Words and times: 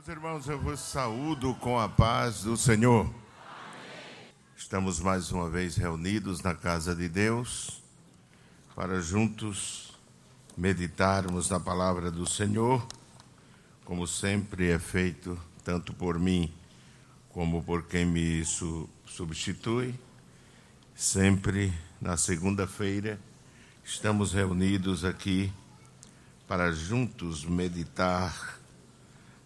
Meus 0.00 0.08
irmãos, 0.08 0.48
eu 0.48 0.58
vos 0.58 0.80
saúdo 0.80 1.52
com 1.56 1.78
a 1.78 1.86
paz 1.86 2.44
do 2.44 2.56
Senhor. 2.56 3.06
Estamos 4.56 4.98
mais 4.98 5.30
uma 5.30 5.50
vez 5.50 5.76
reunidos 5.76 6.40
na 6.40 6.54
casa 6.54 6.96
de 6.96 7.06
Deus 7.06 7.82
para 8.74 8.98
juntos 9.02 9.92
meditarmos 10.56 11.50
na 11.50 11.60
palavra 11.60 12.10
do 12.10 12.26
Senhor, 12.26 12.82
como 13.84 14.06
sempre 14.06 14.70
é 14.70 14.78
feito, 14.78 15.38
tanto 15.62 15.92
por 15.92 16.18
mim 16.18 16.50
como 17.28 17.62
por 17.62 17.82
quem 17.82 18.06
me 18.06 18.42
substitui. 19.04 19.94
Sempre 20.94 21.74
na 22.00 22.16
segunda-feira 22.16 23.20
estamos 23.84 24.32
reunidos 24.32 25.04
aqui 25.04 25.52
para 26.48 26.72
juntos 26.72 27.44
meditar 27.44 28.59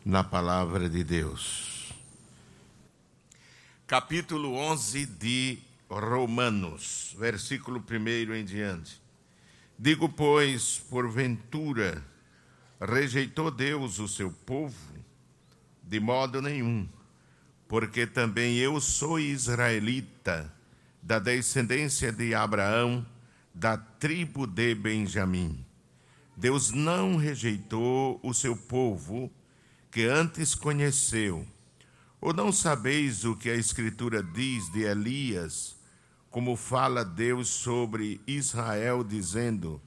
na 0.05 0.23
palavra 0.23 0.87
de 0.87 1.03
Deus. 1.03 1.95
Capítulo 3.87 4.55
11 4.55 5.07
de 5.07 5.59
Romanos, 5.89 7.17
versículo 7.19 7.83
1 7.83 8.35
em 8.35 8.45
diante. 8.45 9.01
Digo, 9.79 10.09
pois, 10.09 10.79
porventura, 10.91 12.05
rejeitou 12.79 13.51
Deus 13.51 13.99
o 13.99 14.07
seu 14.07 14.31
povo? 14.31 14.95
De 15.83 15.99
modo 15.99 16.43
nenhum, 16.43 16.87
porque 17.67 18.07
também 18.07 18.59
eu 18.59 18.81
sou 18.83 19.19
israelita, 19.19 20.53
da 21.03 21.19
descendência 21.19 22.13
de 22.13 22.35
Abraão, 22.35 23.07
da 23.55 23.79
tribo 23.79 24.47
de 24.47 24.75
Benjamim. 24.75 25.65
Deus 26.37 26.73
não 26.73 27.17
rejeitou 27.17 28.19
o 28.23 28.35
seu 28.35 28.57
povo, 28.57 29.31
que 29.95 30.07
antes 30.07 30.57
conheceu. 30.57 31.47
Ou 32.21 32.33
não 32.33 32.51
sabeis 32.51 33.25
o 33.25 33.37
que 33.37 33.49
a 33.49 33.55
Escritura 33.55 34.25
diz 34.25 34.69
de 34.73 34.83
Elias, 34.83 35.77
como 36.33 36.57
fala 36.57 37.05
Deus 37.05 37.47
sobre 37.47 38.21
Israel, 38.27 39.05
dizendo: 39.05 39.81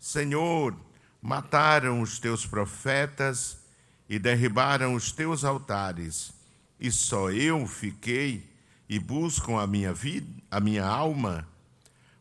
Senhor, 0.00 0.76
mataram 1.22 2.00
os 2.00 2.18
teus 2.18 2.44
profetas 2.44 3.56
e 4.08 4.18
derribaram 4.18 4.94
os 4.94 5.12
teus 5.12 5.44
altares, 5.44 6.32
e 6.80 6.90
só 6.90 7.30
eu 7.30 7.64
fiquei 7.64 8.50
e 8.88 8.98
buscam 8.98 9.60
a 9.60 9.66
minha 9.66 9.92
vida, 9.92 10.42
a 10.50 10.58
minha 10.58 10.84
alma. 10.84 11.46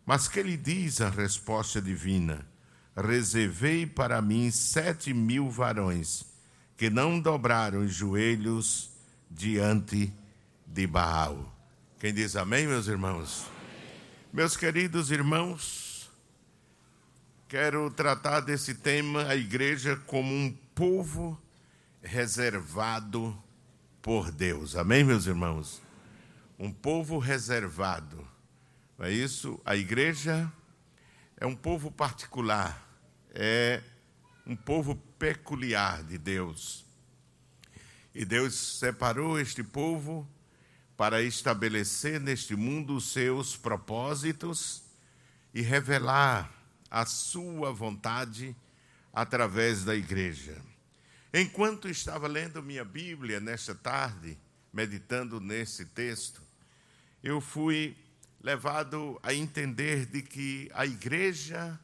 Mas 0.05 0.27
que 0.27 0.43
lhe 0.43 0.57
diz 0.57 1.01
a 1.01 1.09
resposta 1.09 1.81
divina? 1.81 2.45
Reservei 2.95 3.87
para 3.87 4.21
mim 4.21 4.51
sete 4.51 5.11
mil 5.11 5.49
varões 5.49 6.30
que 6.81 6.89
não 6.89 7.19
dobraram 7.19 7.81
os 7.81 7.93
joelhos 7.93 8.89
diante 9.29 10.11
de 10.65 10.87
Baal. 10.87 11.55
Quem 11.99 12.11
diz 12.11 12.35
amém, 12.35 12.65
meus 12.65 12.87
irmãos? 12.87 13.45
Amém. 13.45 14.29
Meus 14.33 14.57
queridos 14.57 15.11
irmãos, 15.11 16.09
quero 17.47 17.91
tratar 17.91 18.39
desse 18.39 18.73
tema, 18.73 19.27
a 19.27 19.35
igreja, 19.35 19.95
como 20.07 20.33
um 20.33 20.51
povo 20.73 21.39
reservado 22.01 23.37
por 24.01 24.31
Deus. 24.31 24.75
Amém, 24.75 25.03
meus 25.03 25.27
irmãos? 25.27 25.83
Um 26.57 26.71
povo 26.71 27.19
reservado. 27.19 28.27
Não 28.97 29.05
é 29.05 29.11
isso? 29.11 29.61
A 29.63 29.75
igreja 29.75 30.51
é 31.37 31.45
um 31.45 31.55
povo 31.55 31.91
particular, 31.91 32.83
é 33.35 33.83
um 34.45 34.55
povo 34.55 34.95
peculiar 35.17 36.03
de 36.03 36.17
Deus. 36.17 36.85
E 38.13 38.25
Deus 38.25 38.55
separou 38.79 39.39
este 39.39 39.63
povo 39.63 40.27
para 40.97 41.21
estabelecer 41.21 42.19
neste 42.19 42.55
mundo 42.55 42.95
os 42.95 43.11
seus 43.11 43.55
propósitos 43.55 44.83
e 45.53 45.61
revelar 45.61 46.51
a 46.89 47.05
sua 47.05 47.71
vontade 47.71 48.55
através 49.13 49.83
da 49.83 49.95
igreja. 49.95 50.61
Enquanto 51.33 51.87
estava 51.87 52.27
lendo 52.27 52.61
minha 52.61 52.83
Bíblia 52.83 53.39
nesta 53.39 53.73
tarde, 53.73 54.37
meditando 54.73 55.39
nesse 55.39 55.85
texto, 55.85 56.41
eu 57.23 57.39
fui 57.39 57.95
levado 58.43 59.19
a 59.23 59.33
entender 59.33 60.05
de 60.05 60.21
que 60.21 60.69
a 60.73 60.85
igreja 60.85 61.79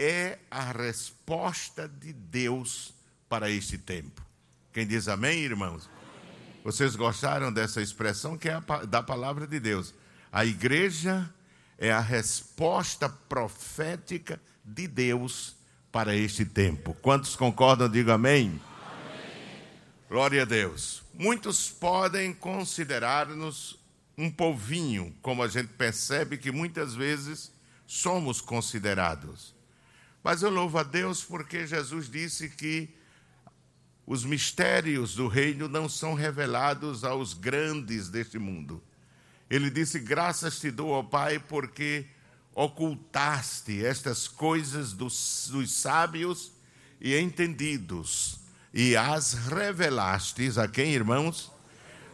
é 0.00 0.38
a 0.50 0.72
resposta 0.72 1.86
de 1.86 2.10
Deus 2.10 2.94
para 3.28 3.50
este 3.50 3.76
tempo. 3.76 4.24
Quem 4.72 4.86
diz 4.86 5.08
amém, 5.08 5.40
irmãos? 5.40 5.90
Amém. 5.92 6.60
Vocês 6.64 6.96
gostaram 6.96 7.52
dessa 7.52 7.82
expressão 7.82 8.38
que 8.38 8.48
é 8.48 8.54
a, 8.54 8.60
da 8.86 9.02
palavra 9.02 9.46
de 9.46 9.60
Deus? 9.60 9.92
A 10.32 10.46
igreja 10.46 11.28
é 11.76 11.92
a 11.92 12.00
resposta 12.00 13.10
profética 13.10 14.40
de 14.64 14.88
Deus 14.88 15.54
para 15.92 16.16
este 16.16 16.46
tempo. 16.46 16.94
Quantos 17.02 17.36
concordam? 17.36 17.86
Diga 17.86 18.14
amém. 18.14 18.48
amém. 18.48 19.62
Glória 20.08 20.42
a 20.42 20.46
Deus. 20.46 21.02
Muitos 21.12 21.68
podem 21.68 22.32
considerar-nos 22.32 23.78
um 24.16 24.30
povinho, 24.30 25.14
como 25.20 25.42
a 25.42 25.48
gente 25.48 25.68
percebe 25.68 26.38
que 26.38 26.50
muitas 26.50 26.94
vezes 26.94 27.52
somos 27.86 28.40
considerados. 28.40 29.59
Mas 30.22 30.42
eu 30.42 30.50
louvo 30.50 30.78
a 30.78 30.82
Deus 30.82 31.24
porque 31.24 31.66
Jesus 31.66 32.10
disse 32.10 32.48
que 32.48 32.94
os 34.06 34.24
mistérios 34.24 35.14
do 35.14 35.28
reino 35.28 35.68
não 35.68 35.88
são 35.88 36.14
revelados 36.14 37.04
aos 37.04 37.32
grandes 37.32 38.08
deste 38.08 38.38
mundo. 38.38 38.82
Ele 39.48 39.70
disse: 39.70 39.98
Graças 39.98 40.60
te 40.60 40.70
dou, 40.70 40.90
ó 40.90 41.02
Pai, 41.02 41.38
porque 41.38 42.06
ocultaste 42.54 43.84
estas 43.84 44.28
coisas 44.28 44.92
dos, 44.92 45.48
dos 45.50 45.72
sábios 45.72 46.52
e 47.00 47.16
entendidos, 47.16 48.40
e 48.74 48.96
as 48.96 49.32
revelastes 49.32 50.58
a 50.58 50.68
quem, 50.68 50.92
irmãos? 50.92 51.50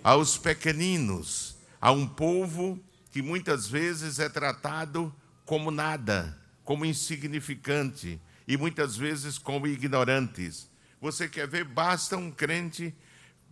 Aos 0.05 0.39
pequeninos, 0.39 1.57
a 1.81 1.91
um 1.91 2.07
povo 2.07 2.79
que 3.11 3.21
muitas 3.21 3.67
vezes 3.67 4.21
é 4.21 4.29
tratado 4.29 5.13
como 5.45 5.73
nada 5.73 6.46
como 6.67 6.85
insignificante 6.85 8.21
e 8.47 8.57
muitas 8.57 8.97
vezes 8.97 9.39
como 9.39 9.69
ignorantes. 9.69 10.69
Você 11.01 11.29
quer 11.29 11.47
ver? 11.47 11.65
Basta 11.65 12.17
um 12.17 12.31
crente 12.31 12.93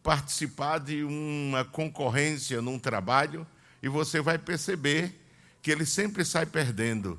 participar 0.02 0.78
de 0.78 1.04
uma 1.04 1.64
concorrência 1.64 2.60
num 2.60 2.76
trabalho 2.76 3.46
e 3.80 3.88
você 3.88 4.20
vai 4.20 4.36
perceber 4.36 5.14
que 5.62 5.70
ele 5.70 5.86
sempre 5.86 6.24
sai 6.24 6.44
perdendo. 6.44 7.18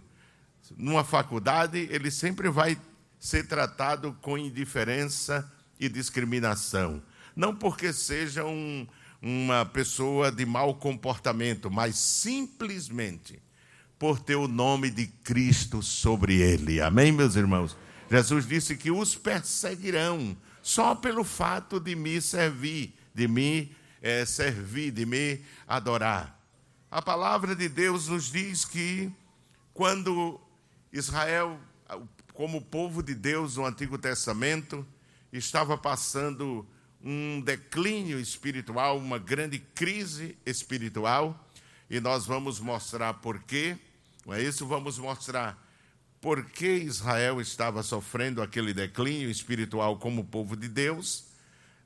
Numa 0.78 1.04
faculdade, 1.06 1.88
ele 1.90 2.12
sempre 2.12 2.50
vai 2.50 2.78
ser 3.18 3.48
tratado 3.48 4.14
com 4.22 4.38
indiferença 4.38 5.50
e 5.80 5.88
discriminação. 5.88 7.02
Não 7.34 7.56
porque 7.56 7.94
seja 7.94 8.44
um, 8.44 8.86
uma 9.22 9.66
pessoa 9.66 10.30
de 10.30 10.46
mau 10.46 10.76
comportamento, 10.76 11.72
mas 11.72 11.96
simplesmente 11.96 13.45
por 14.06 14.20
ter 14.20 14.36
o 14.36 14.48
nome 14.48 14.92
de 14.92 15.08
Cristo 15.08 15.82
sobre 15.82 16.36
ele. 16.36 16.80
Amém, 16.80 17.12
meus 17.12 17.36
irmãos? 17.36 17.76
Jesus 18.08 18.46
disse 18.46 18.78
que 18.78 18.92
os 18.92 19.16
perseguirão 19.16 20.38
só 20.62 20.94
pelo 20.94 21.24
fato 21.24 21.80
de 21.80 21.96
me 21.96 22.22
servir, 22.22 22.94
de 23.16 23.28
me 23.28 23.76
é, 24.04 24.24
servir, 24.24 24.92
de 24.92 25.08
me 25.08 25.42
adorar. 25.68 26.40
A 26.92 27.02
palavra 27.02 27.56
de 27.56 27.68
Deus 27.68 28.08
nos 28.08 28.32
diz 28.32 28.64
que 28.64 29.12
quando 29.74 30.40
Israel, 30.94 31.60
como 32.32 32.62
povo 32.62 33.02
de 33.02 33.16
Deus 33.16 33.58
no 33.58 33.66
Antigo 33.66 33.98
Testamento, 33.98 34.86
estava 35.34 35.76
passando 35.80 36.64
um 37.04 37.42
declínio 37.42 38.20
espiritual, 38.20 39.00
uma 39.00 39.18
grande 39.18 39.58
crise 39.58 40.38
espiritual, 40.46 41.44
e 41.90 42.00
nós 42.00 42.28
vamos 42.28 42.60
mostrar 42.60 43.16
por 43.16 43.42
quê. 43.42 43.80
É 44.30 44.42
isso? 44.42 44.66
Vamos 44.66 44.98
mostrar 44.98 45.64
por 46.20 46.46
que 46.46 46.68
Israel 46.68 47.40
estava 47.40 47.84
sofrendo 47.84 48.42
aquele 48.42 48.74
declínio 48.74 49.30
espiritual 49.30 49.98
como 49.98 50.26
povo 50.26 50.56
de 50.56 50.68
Deus. 50.68 51.26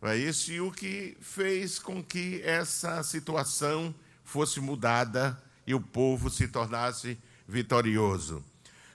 É 0.01 0.15
isso? 0.15 0.51
E 0.51 0.62
o 0.62 0.71
que 0.71 1.18
fez 1.19 1.77
com 1.77 2.01
que 2.01 2.41
essa 2.44 3.03
situação 3.03 3.94
fosse 4.24 4.62
mudada 4.62 5.41
e 5.68 5.74
o 5.74 5.81
povo 5.81 6.30
se 6.30 6.47
tornasse 6.47 7.18
vitorioso. 7.47 8.44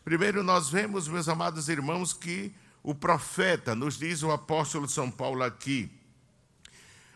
Primeiro, 0.03 0.43
nós 0.43 0.71
vemos, 0.71 1.09
meus 1.09 1.29
amados 1.29 1.69
irmãos, 1.69 2.13
que 2.13 2.55
o 2.83 2.95
profeta, 2.95 3.75
nos 3.75 3.99
diz 3.99 4.23
o 4.23 4.31
apóstolo 4.31 4.89
São 4.89 5.11
Paulo 5.11 5.43
aqui, 5.43 5.91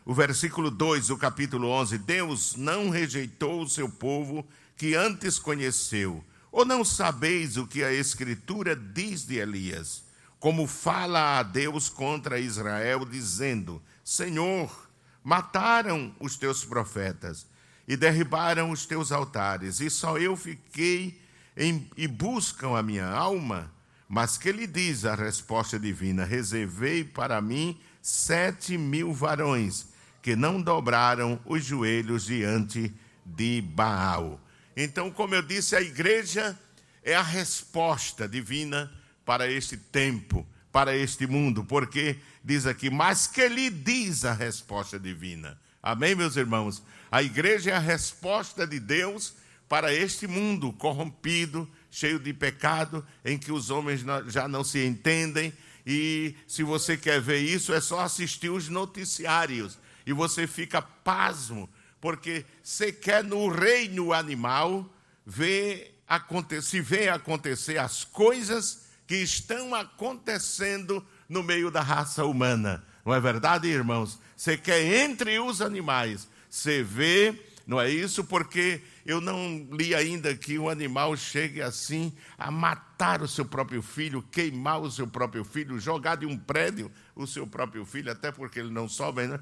o 0.05 0.13
versículo 0.15 0.71
2 0.71 1.09
do 1.09 1.17
capítulo 1.17 1.69
11: 1.69 1.99
Deus 1.99 2.57
não 2.57 2.91
rejeitou 2.91 3.63
o 3.63 3.69
seu 3.69 3.89
povo 3.89 4.47
que 4.79 4.95
antes 4.95 5.39
conheceu. 5.39 6.25
Ou 6.51 6.65
não 6.65 6.85
sabeis 6.85 7.57
o 7.57 7.67
que 7.67 7.85
a 7.85 7.93
Escritura 7.93 8.75
diz 8.75 9.27
de 9.27 9.37
Elias? 9.37 10.05
Como 10.41 10.67
fala 10.67 11.41
a 11.41 11.43
Deus 11.43 11.89
contra 11.89 12.39
Israel, 12.39 13.05
dizendo: 13.05 13.83
Senhor, 14.05 14.89
mataram 15.23 16.15
os 16.21 16.37
teus 16.37 16.65
profetas 16.65 17.47
e 17.87 17.97
derribaram 17.97 18.71
os 18.71 18.87
teus 18.87 19.11
altares, 19.11 19.81
e 19.81 19.91
só 19.91 20.17
eu 20.17 20.37
fiquei 20.37 21.21
em, 21.57 21.91
e 21.97 22.07
buscam 22.07 22.79
a 22.79 22.83
minha 22.83 23.07
alma. 23.07 23.71
Mas 24.09 24.39
que 24.39 24.53
lhe 24.53 24.67
diz 24.67 25.05
a 25.05 25.15
resposta 25.15 25.79
divina? 25.79 26.25
Reservei 26.25 27.05
para 27.05 27.43
mim 27.43 27.79
sete 28.01 28.79
mil 28.79 29.13
varões 29.13 29.89
que 30.23 30.35
não 30.35 30.63
dobraram 30.63 31.39
os 31.45 31.65
joelhos 31.65 32.27
diante 32.27 32.95
de 33.25 33.61
Baal. 33.61 34.41
Então, 34.81 35.11
como 35.11 35.35
eu 35.35 35.43
disse, 35.43 35.75
a 35.75 35.81
igreja 35.81 36.57
é 37.03 37.13
a 37.13 37.21
resposta 37.21 38.29
divina 38.29 38.89
para 39.25 39.51
este 39.51 39.77
tempo, 39.77 40.47
para 40.71 40.97
este 40.97 41.27
mundo, 41.27 41.65
porque 41.65 42.17
diz 42.45 42.65
aqui, 42.65 42.89
mas 42.89 43.27
que 43.27 43.49
lhe 43.49 43.71
diz 43.71 44.25
a 44.25 44.33
resposta 44.33 44.97
divina? 44.97 45.61
Amém, 45.83 46.15
meus 46.15 46.37
irmãos? 46.37 46.81
A 47.11 47.25
igreja 47.25 47.73
é 47.73 47.75
a 47.75 47.81
resposta 47.81 48.65
de 48.65 48.79
Deus 48.79 49.35
para 49.69 49.93
este 49.93 50.29
mundo 50.29 50.73
corrompido, 50.73 51.69
cheio 51.91 52.21
de 52.21 52.33
pecado, 52.33 53.05
em 53.25 53.37
que 53.37 53.51
os 53.51 53.71
homens 53.71 54.05
já 54.29 54.47
não 54.47 54.63
se 54.63 54.87
entendem. 54.87 55.53
E 55.85 56.37
se 56.47 56.63
você 56.63 56.97
quer 56.97 57.21
ver 57.21 57.41
isso, 57.41 57.75
é 57.75 57.81
só 57.81 57.99
assistir 57.99 58.51
os 58.51 58.69
noticiários. 58.69 59.77
E 60.07 60.13
você 60.13 60.47
fica 60.47 60.81
pasmo, 60.81 61.69
porque 62.01 62.45
você 62.63 62.93
quer 62.93 63.25
no 63.25 63.49
reino 63.49 64.13
animal 64.13 64.89
ver 65.27 65.95
se 66.63 66.81
vê 66.81 67.09
acontecer 67.09 67.79
as 67.79 68.05
coisas 68.05 68.87
que 69.07 69.17
estão 69.17 69.75
acontecendo 69.75 71.05
no 71.29 71.43
meio 71.43 71.71
da 71.71 71.83
raça 71.83 72.25
humana. 72.25 72.85
Não 73.05 73.15
é 73.15 73.21
verdade, 73.21 73.69
irmãos? 73.69 74.19
Você 74.37 74.57
quer 74.57 74.83
entre 75.03 75.39
os 75.39 75.61
animais, 75.61 76.29
você 76.49 76.83
vê, 76.83 77.35
não 77.67 77.81
é 77.81 77.91
isso? 77.91 78.25
Porque 78.25 78.81
eu 79.05 79.21
não 79.21 79.67
li 79.73 79.95
ainda 79.95 80.35
que 80.35 80.59
um 80.59 80.69
animal 80.69 81.17
chegue 81.17 81.61
assim 81.61 82.13
a 82.39 82.51
matar 82.51 83.23
o 83.23 83.29
seu 83.29 83.45
próprio 83.45 83.83
filho, 83.83 84.23
queimar 84.31 84.81
o 84.81 84.91
seu 84.91 85.07
próprio 85.07 85.45
filho, 85.45 85.79
jogar 85.81 86.17
de 86.17 86.27
um 86.27 86.37
prédio 86.37 86.91
o 87.15 87.27
seu 87.27 87.47
próprio 87.47 87.85
filho, 87.85 88.13
até 88.13 88.31
porque 88.31 88.61
ele 88.61 88.71
não 88.71 88.89
sobe, 88.89 89.27
né? 89.27 89.41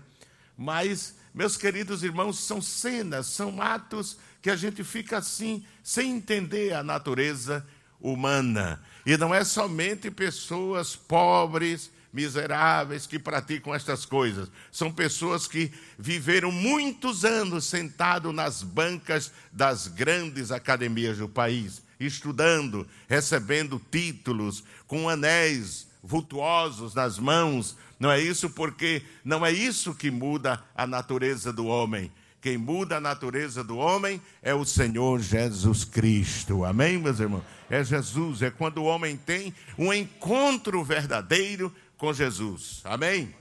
Mas, 0.56 1.16
meus 1.36 1.58
queridos 1.58 2.02
irmãos, 2.02 2.38
são 2.38 2.62
cenas, 2.62 3.26
são 3.26 3.60
atos 3.60 4.16
que 4.40 4.48
a 4.48 4.56
gente 4.56 4.82
fica 4.82 5.18
assim, 5.18 5.62
sem 5.84 6.12
entender 6.12 6.72
a 6.72 6.82
natureza 6.82 7.64
humana. 8.00 8.82
E 9.04 9.18
não 9.18 9.34
é 9.34 9.44
somente 9.44 10.10
pessoas 10.10 10.96
pobres, 10.96 11.90
miseráveis 12.10 13.06
que 13.06 13.18
praticam 13.18 13.74
estas 13.74 14.06
coisas. 14.06 14.50
São 14.72 14.90
pessoas 14.90 15.46
que 15.46 15.70
viveram 15.98 16.50
muitos 16.50 17.22
anos 17.22 17.66
sentados 17.66 18.34
nas 18.34 18.62
bancas 18.62 19.30
das 19.52 19.88
grandes 19.88 20.50
academias 20.50 21.18
do 21.18 21.28
país, 21.28 21.82
estudando, 22.00 22.88
recebendo 23.06 23.78
títulos, 23.90 24.64
com 24.86 25.06
anéis 25.06 25.86
vultuosos 26.06 26.94
nas 26.94 27.18
mãos. 27.18 27.76
Não 27.98 28.10
é 28.10 28.20
isso 28.20 28.48
porque 28.50 29.02
não 29.24 29.44
é 29.44 29.52
isso 29.52 29.94
que 29.94 30.10
muda 30.10 30.62
a 30.74 30.86
natureza 30.86 31.52
do 31.52 31.66
homem. 31.66 32.10
Quem 32.40 32.56
muda 32.56 32.98
a 32.98 33.00
natureza 33.00 33.64
do 33.64 33.76
homem 33.76 34.22
é 34.40 34.54
o 34.54 34.64
Senhor 34.64 35.20
Jesus 35.20 35.84
Cristo. 35.84 36.64
Amém, 36.64 36.96
meus 36.96 37.18
irmãos? 37.18 37.42
É 37.68 37.82
Jesus, 37.82 38.40
é 38.40 38.50
quando 38.50 38.78
o 38.78 38.84
homem 38.84 39.16
tem 39.16 39.52
um 39.76 39.92
encontro 39.92 40.84
verdadeiro 40.84 41.74
com 41.98 42.12
Jesus. 42.12 42.82
Amém? 42.84 43.34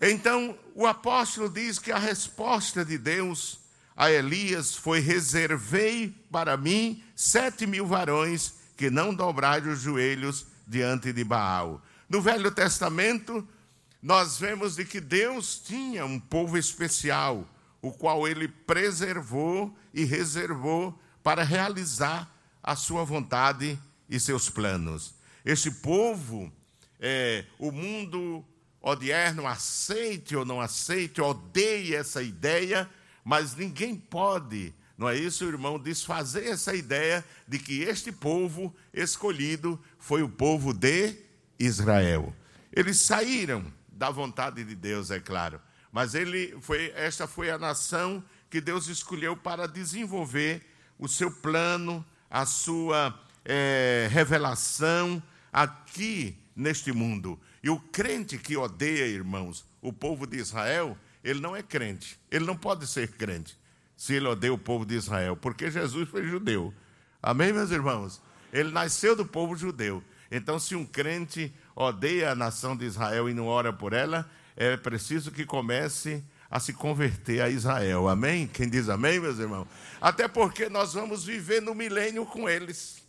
Então, 0.00 0.56
o 0.74 0.86
apóstolo 0.86 1.48
diz 1.48 1.78
que 1.78 1.90
a 1.90 1.98
resposta 1.98 2.84
de 2.84 2.96
Deus 2.96 3.58
a 3.96 4.10
Elias 4.10 4.74
foi: 4.74 5.00
reservei 5.00 6.14
para 6.30 6.56
mim 6.56 7.02
sete 7.16 7.66
mil 7.66 7.86
varões 7.86 8.54
que 8.76 8.90
não 8.90 9.14
dobraram 9.14 9.72
os 9.72 9.80
joelhos 9.80 10.46
diante 10.66 11.12
de 11.12 11.24
Baal. 11.24 11.82
No 12.08 12.20
Velho 12.20 12.50
Testamento, 12.50 13.46
nós 14.02 14.38
vemos 14.38 14.76
de 14.76 14.84
que 14.84 15.00
Deus 15.00 15.58
tinha 15.58 16.04
um 16.04 16.20
povo 16.20 16.58
especial, 16.58 17.48
o 17.80 17.92
qual 17.92 18.26
ele 18.26 18.48
preservou 18.48 19.76
e 19.92 20.04
reservou 20.04 20.98
para 21.22 21.42
realizar 21.42 22.30
a 22.62 22.76
sua 22.76 23.04
vontade 23.04 23.78
e 24.08 24.18
seus 24.20 24.48
planos. 24.48 25.14
Este 25.44 25.70
povo 25.70 26.52
é, 27.06 27.44
o 27.58 27.70
mundo 27.70 28.44
odierno 28.80 29.46
aceite 29.46 30.34
ou 30.34 30.44
não 30.44 30.60
aceite, 30.60 31.20
odeie 31.20 31.94
essa 31.94 32.22
ideia, 32.22 32.88
mas 33.22 33.54
ninguém 33.54 33.94
pode, 33.94 34.74
não 34.96 35.08
é 35.08 35.16
isso, 35.16 35.44
irmão, 35.44 35.78
desfazer 35.78 36.46
essa 36.46 36.74
ideia 36.74 37.24
de 37.48 37.58
que 37.58 37.82
este 37.82 38.12
povo 38.12 38.74
escolhido 38.92 39.80
foi 39.98 40.22
o 40.22 40.28
povo 40.28 40.72
de 40.72 41.16
Israel. 41.58 42.34
Eles 42.72 43.00
saíram 43.00 43.64
da 43.88 44.10
vontade 44.10 44.62
de 44.64 44.74
Deus, 44.74 45.10
é 45.10 45.18
claro, 45.18 45.60
mas 45.90 46.14
ele 46.14 46.56
foi, 46.60 46.92
esta 46.94 47.26
foi 47.26 47.50
a 47.50 47.58
nação 47.58 48.22
que 48.48 48.60
Deus 48.60 48.86
escolheu 48.86 49.36
para 49.36 49.66
desenvolver 49.66 50.64
o 50.96 51.08
seu 51.08 51.30
plano, 51.30 52.04
a 52.30 52.46
sua 52.46 53.18
é, 53.44 54.08
revelação 54.12 55.20
aqui 55.52 56.38
neste 56.54 56.92
mundo. 56.92 57.40
E 57.64 57.70
o 57.70 57.80
crente 57.80 58.38
que 58.38 58.56
odeia, 58.56 59.06
irmãos, 59.06 59.64
o 59.80 59.92
povo 59.92 60.24
de 60.24 60.36
Israel, 60.36 60.96
ele 61.22 61.40
não 61.40 61.56
é 61.56 61.62
crente. 61.62 62.18
Ele 62.30 62.44
não 62.44 62.56
pode 62.56 62.86
ser 62.86 63.08
crente 63.12 63.56
se 63.96 64.14
ele 64.14 64.26
odeia 64.26 64.52
o 64.52 64.58
povo 64.58 64.84
de 64.84 64.94
Israel, 64.94 65.36
porque 65.36 65.70
Jesus 65.70 66.08
foi 66.08 66.26
judeu. 66.26 66.72
Amém, 67.22 67.52
meus 67.52 67.70
irmãos? 67.70 68.20
Ele 68.52 68.70
nasceu 68.70 69.16
do 69.16 69.24
povo 69.24 69.56
judeu. 69.56 70.02
Então, 70.30 70.58
se 70.58 70.74
um 70.74 70.84
crente 70.84 71.54
odeia 71.74 72.30
a 72.30 72.34
nação 72.34 72.76
de 72.76 72.84
Israel 72.84 73.28
e 73.28 73.34
não 73.34 73.46
ora 73.46 73.72
por 73.72 73.92
ela, 73.92 74.28
é 74.56 74.76
preciso 74.76 75.30
que 75.30 75.44
comece 75.44 76.24
a 76.50 76.60
se 76.60 76.72
converter 76.72 77.40
a 77.40 77.48
Israel. 77.48 78.08
Amém? 78.08 78.46
Quem 78.46 78.68
diz 78.68 78.88
amém, 78.88 79.18
meus 79.18 79.38
irmãos? 79.38 79.66
Até 80.00 80.28
porque 80.28 80.68
nós 80.68 80.94
vamos 80.94 81.24
viver 81.24 81.60
no 81.60 81.74
milênio 81.74 82.24
com 82.26 82.48
eles. 82.48 83.02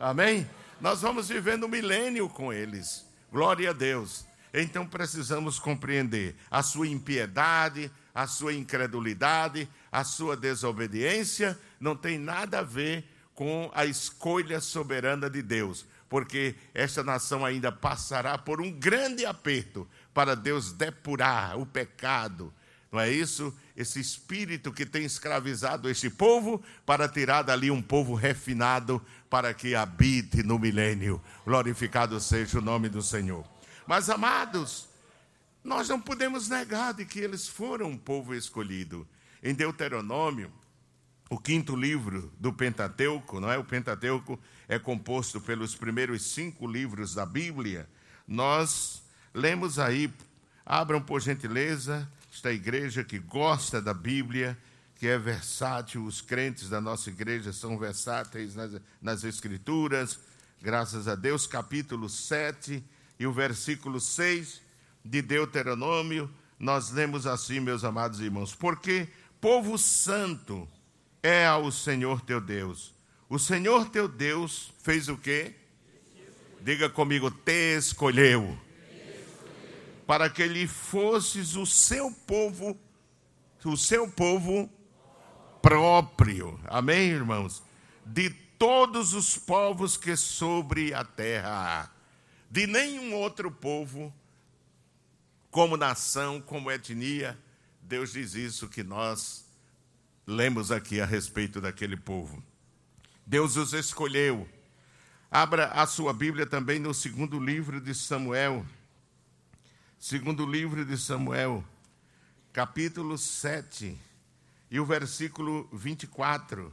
Amém? 0.00 0.48
Nós 0.80 1.02
vamos 1.02 1.28
viver 1.28 1.58
no 1.58 1.68
milênio 1.68 2.28
com 2.28 2.52
eles. 2.52 3.06
Glória 3.30 3.70
a 3.70 3.72
Deus. 3.72 4.24
Então 4.54 4.86
precisamos 4.86 5.58
compreender 5.58 6.34
a 6.50 6.62
sua 6.62 6.88
impiedade, 6.88 7.90
a 8.16 8.26
sua 8.26 8.54
incredulidade, 8.54 9.68
a 9.92 10.02
sua 10.02 10.34
desobediência 10.34 11.58
não 11.78 11.94
tem 11.94 12.16
nada 12.16 12.60
a 12.60 12.62
ver 12.62 13.04
com 13.34 13.70
a 13.74 13.84
escolha 13.84 14.58
soberana 14.58 15.28
de 15.28 15.42
Deus, 15.42 15.84
porque 16.08 16.54
esta 16.72 17.04
nação 17.04 17.44
ainda 17.44 17.70
passará 17.70 18.38
por 18.38 18.58
um 18.58 18.72
grande 18.72 19.26
aperto 19.26 19.86
para 20.14 20.34
Deus 20.34 20.72
depurar 20.72 21.58
o 21.58 21.66
pecado. 21.66 22.50
Não 22.90 22.98
é 22.98 23.10
isso? 23.10 23.54
Esse 23.76 24.00
espírito 24.00 24.72
que 24.72 24.86
tem 24.86 25.04
escravizado 25.04 25.90
este 25.90 26.08
povo 26.08 26.64
para 26.86 27.06
tirar 27.06 27.42
dali 27.42 27.70
um 27.70 27.82
povo 27.82 28.14
refinado, 28.14 29.04
para 29.28 29.52
que 29.52 29.74
habite 29.74 30.42
no 30.42 30.58
milênio. 30.58 31.20
Glorificado 31.44 32.18
seja 32.18 32.60
o 32.60 32.62
nome 32.62 32.88
do 32.88 33.02
Senhor. 33.02 33.44
Mas, 33.86 34.08
amados, 34.08 34.88
nós 35.66 35.88
não 35.88 36.00
podemos 36.00 36.48
negar 36.48 36.94
de 36.94 37.04
que 37.04 37.18
eles 37.18 37.48
foram 37.48 37.90
um 37.90 37.98
povo 37.98 38.32
escolhido. 38.32 39.06
Em 39.42 39.52
Deuteronômio, 39.52 40.50
o 41.28 41.36
quinto 41.36 41.74
livro 41.74 42.32
do 42.38 42.52
Pentateuco, 42.52 43.40
não 43.40 43.50
é? 43.50 43.58
O 43.58 43.64
Pentateuco 43.64 44.38
é 44.68 44.78
composto 44.78 45.40
pelos 45.40 45.74
primeiros 45.74 46.22
cinco 46.22 46.68
livros 46.68 47.14
da 47.14 47.26
Bíblia. 47.26 47.88
Nós 48.28 49.02
lemos 49.34 49.80
aí, 49.80 50.08
abram 50.64 51.02
por 51.02 51.20
gentileza, 51.20 52.08
esta 52.32 52.52
igreja 52.52 53.02
que 53.02 53.18
gosta 53.18 53.82
da 53.82 53.92
Bíblia, 53.92 54.56
que 54.94 55.08
é 55.08 55.18
versátil, 55.18 56.04
os 56.04 56.20
crentes 56.20 56.68
da 56.68 56.80
nossa 56.80 57.10
igreja 57.10 57.52
são 57.52 57.76
versáteis 57.76 58.54
nas, 58.54 58.80
nas 59.02 59.24
Escrituras, 59.24 60.20
graças 60.62 61.08
a 61.08 61.16
Deus, 61.16 61.44
capítulo 61.44 62.08
7 62.08 62.84
e 63.18 63.26
o 63.26 63.32
versículo 63.32 64.00
6 64.00 64.65
de 65.06 65.22
Deuteronômio, 65.22 66.28
nós 66.58 66.90
lemos 66.90 67.26
assim, 67.26 67.60
meus 67.60 67.84
amados 67.84 68.20
irmãos: 68.20 68.54
Porque 68.54 69.08
povo 69.40 69.78
santo 69.78 70.68
é 71.22 71.46
ao 71.46 71.70
Senhor 71.70 72.20
teu 72.20 72.40
Deus. 72.40 72.94
O 73.28 73.38
Senhor 73.38 73.88
teu 73.88 74.08
Deus 74.08 74.72
fez 74.82 75.08
o 75.08 75.16
quê? 75.16 75.54
Diga 76.60 76.88
comigo, 76.88 77.30
te 77.30 77.76
escolheu. 77.76 78.58
Para 80.06 80.30
que 80.30 80.46
lhe 80.46 80.66
fosses 80.66 81.56
o 81.56 81.66
seu 81.66 82.10
povo, 82.10 82.78
o 83.64 83.76
seu 83.76 84.08
povo 84.08 84.70
próprio, 85.60 86.60
amém, 86.66 87.08
irmãos? 87.08 87.62
De 88.04 88.30
todos 88.30 89.14
os 89.14 89.36
povos 89.36 89.96
que 89.96 90.16
sobre 90.16 90.94
a 90.94 91.04
terra 91.04 91.50
há. 91.50 91.90
De 92.48 92.68
nenhum 92.68 93.14
outro 93.14 93.50
povo 93.50 94.14
como 95.50 95.76
nação, 95.76 96.40
como 96.40 96.70
etnia. 96.70 97.38
Deus 97.80 98.12
diz 98.12 98.34
isso 98.34 98.68
que 98.68 98.82
nós 98.82 99.44
lemos 100.26 100.72
aqui 100.72 101.00
a 101.00 101.06
respeito 101.06 101.60
daquele 101.60 101.96
povo. 101.96 102.42
Deus 103.24 103.56
os 103.56 103.72
escolheu. 103.72 104.48
Abra 105.30 105.66
a 105.68 105.86
sua 105.86 106.12
Bíblia 106.12 106.46
também 106.46 106.78
no 106.78 106.94
segundo 106.94 107.38
livro 107.38 107.80
de 107.80 107.94
Samuel. 107.94 108.64
Segundo 109.98 110.46
livro 110.46 110.84
de 110.84 110.96
Samuel, 110.98 111.64
capítulo 112.52 113.16
7, 113.18 113.98
e 114.70 114.80
o 114.80 114.84
versículo 114.84 115.68
24, 115.72 116.72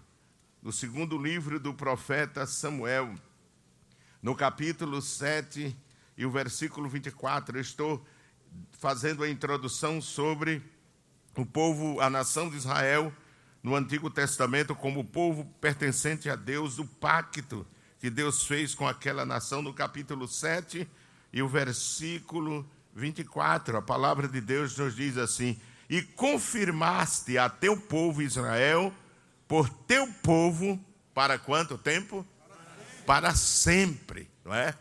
do 0.62 0.72
segundo 0.72 1.18
livro 1.18 1.60
do 1.60 1.74
profeta 1.74 2.46
Samuel, 2.46 3.16
no 4.22 4.36
capítulo 4.36 5.02
7 5.02 5.76
e 6.18 6.26
o 6.26 6.32
versículo 6.32 6.88
24. 6.90 7.58
Eu 7.58 7.62
estou 7.62 8.06
fazendo 8.72 9.24
a 9.24 9.30
introdução 9.30 10.02
sobre 10.02 10.62
o 11.38 11.46
povo, 11.46 12.00
a 12.00 12.10
nação 12.10 12.50
de 12.50 12.58
Israel 12.58 13.14
no 13.64 13.76
Antigo 13.76 14.10
Testamento 14.10 14.76
como 14.76 15.06
povo 15.06 15.46
pertencente 15.62 16.30
a 16.30 16.36
Deus, 16.36 16.76
do 16.76 16.86
pacto 16.86 17.66
que 18.00 18.10
Deus 18.10 18.46
fez 18.46 18.76
com 18.76 18.86
aquela 18.86 19.26
nação, 19.26 19.62
no 19.62 19.74
capítulo 19.74 20.28
7 20.28 20.86
e 21.32 21.42
o 21.42 21.48
versículo 21.48 22.70
24. 22.94 23.78
A 23.78 23.82
palavra 23.82 24.28
de 24.28 24.42
Deus 24.42 24.78
nos 24.78 24.94
diz 24.96 25.18
assim: 25.18 25.58
E 25.90 26.02
confirmaste 26.02 27.38
a 27.38 27.50
teu 27.50 27.78
povo 27.78 28.22
Israel 28.22 28.94
por 29.48 29.70
teu 29.70 30.06
povo 30.22 30.78
para 31.14 31.40
quanto 31.40 31.78
tempo? 31.78 32.28
Para 33.06 33.34
sempre, 33.34 34.30
não 34.44 34.54
é? 34.54 34.76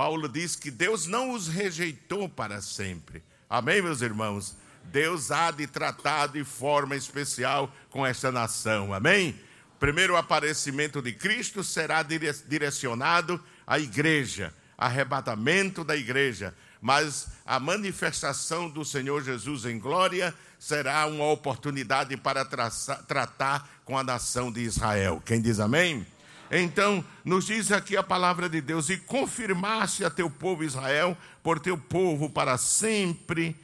Paulo 0.00 0.30
diz 0.30 0.56
que 0.56 0.70
Deus 0.70 1.06
não 1.06 1.32
os 1.32 1.46
rejeitou 1.46 2.26
para 2.26 2.62
sempre. 2.62 3.22
Amém, 3.50 3.82
meus 3.82 4.00
irmãos? 4.00 4.56
Deus 4.84 5.30
há 5.30 5.50
de 5.50 5.66
tratar 5.66 6.28
de 6.28 6.42
forma 6.42 6.96
especial 6.96 7.70
com 7.90 8.06
esta 8.06 8.32
nação. 8.32 8.94
Amém? 8.94 9.38
O 9.76 9.78
primeiro 9.78 10.16
aparecimento 10.16 11.02
de 11.02 11.12
Cristo 11.12 11.62
será 11.62 12.02
direcionado 12.02 13.38
à 13.66 13.78
igreja, 13.78 14.54
arrebatamento 14.78 15.84
da 15.84 15.94
igreja, 15.94 16.54
mas 16.80 17.28
a 17.44 17.60
manifestação 17.60 18.70
do 18.70 18.86
Senhor 18.86 19.22
Jesus 19.22 19.66
em 19.66 19.78
glória 19.78 20.34
será 20.58 21.04
uma 21.04 21.26
oportunidade 21.26 22.16
para 22.16 22.42
traçar, 22.42 23.04
tratar 23.04 23.68
com 23.84 23.98
a 23.98 24.02
nação 24.02 24.50
de 24.50 24.62
Israel. 24.62 25.22
Quem 25.26 25.42
diz 25.42 25.60
amém? 25.60 26.06
Então, 26.50 27.04
nos 27.24 27.46
diz 27.46 27.70
aqui 27.70 27.96
a 27.96 28.02
palavra 28.02 28.48
de 28.48 28.60
Deus: 28.60 28.90
e 28.90 28.96
confirmasse 28.96 30.04
a 30.04 30.10
teu 30.10 30.28
povo 30.28 30.64
Israel 30.64 31.16
por 31.42 31.60
teu 31.60 31.78
povo 31.78 32.28
para 32.28 32.58
sempre 32.58 33.56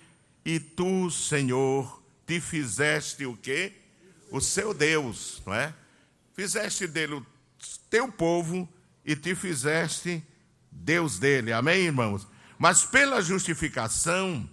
e 0.45 0.61
tu, 0.61 1.11
Senhor, 1.11 2.01
te 2.25 2.41
fizeste 2.41 3.27
o 3.27 3.37
quê? 3.37 3.73
O 4.31 4.41
seu 4.41 4.73
Deus, 4.73 5.43
não 5.45 5.53
é? 5.53 5.75
Fizeste 6.35 6.87
dele 6.87 7.15
o 7.15 7.27
teu 7.91 8.11
povo 8.11 8.69
e 9.05 9.17
te 9.17 9.35
fizeste 9.35 10.23
Deus 10.71 11.19
dele. 11.19 11.53
Amém, 11.53 11.87
irmãos? 11.87 12.27
Mas 12.59 12.85
pela 12.85 13.21
justificação, 13.21 14.49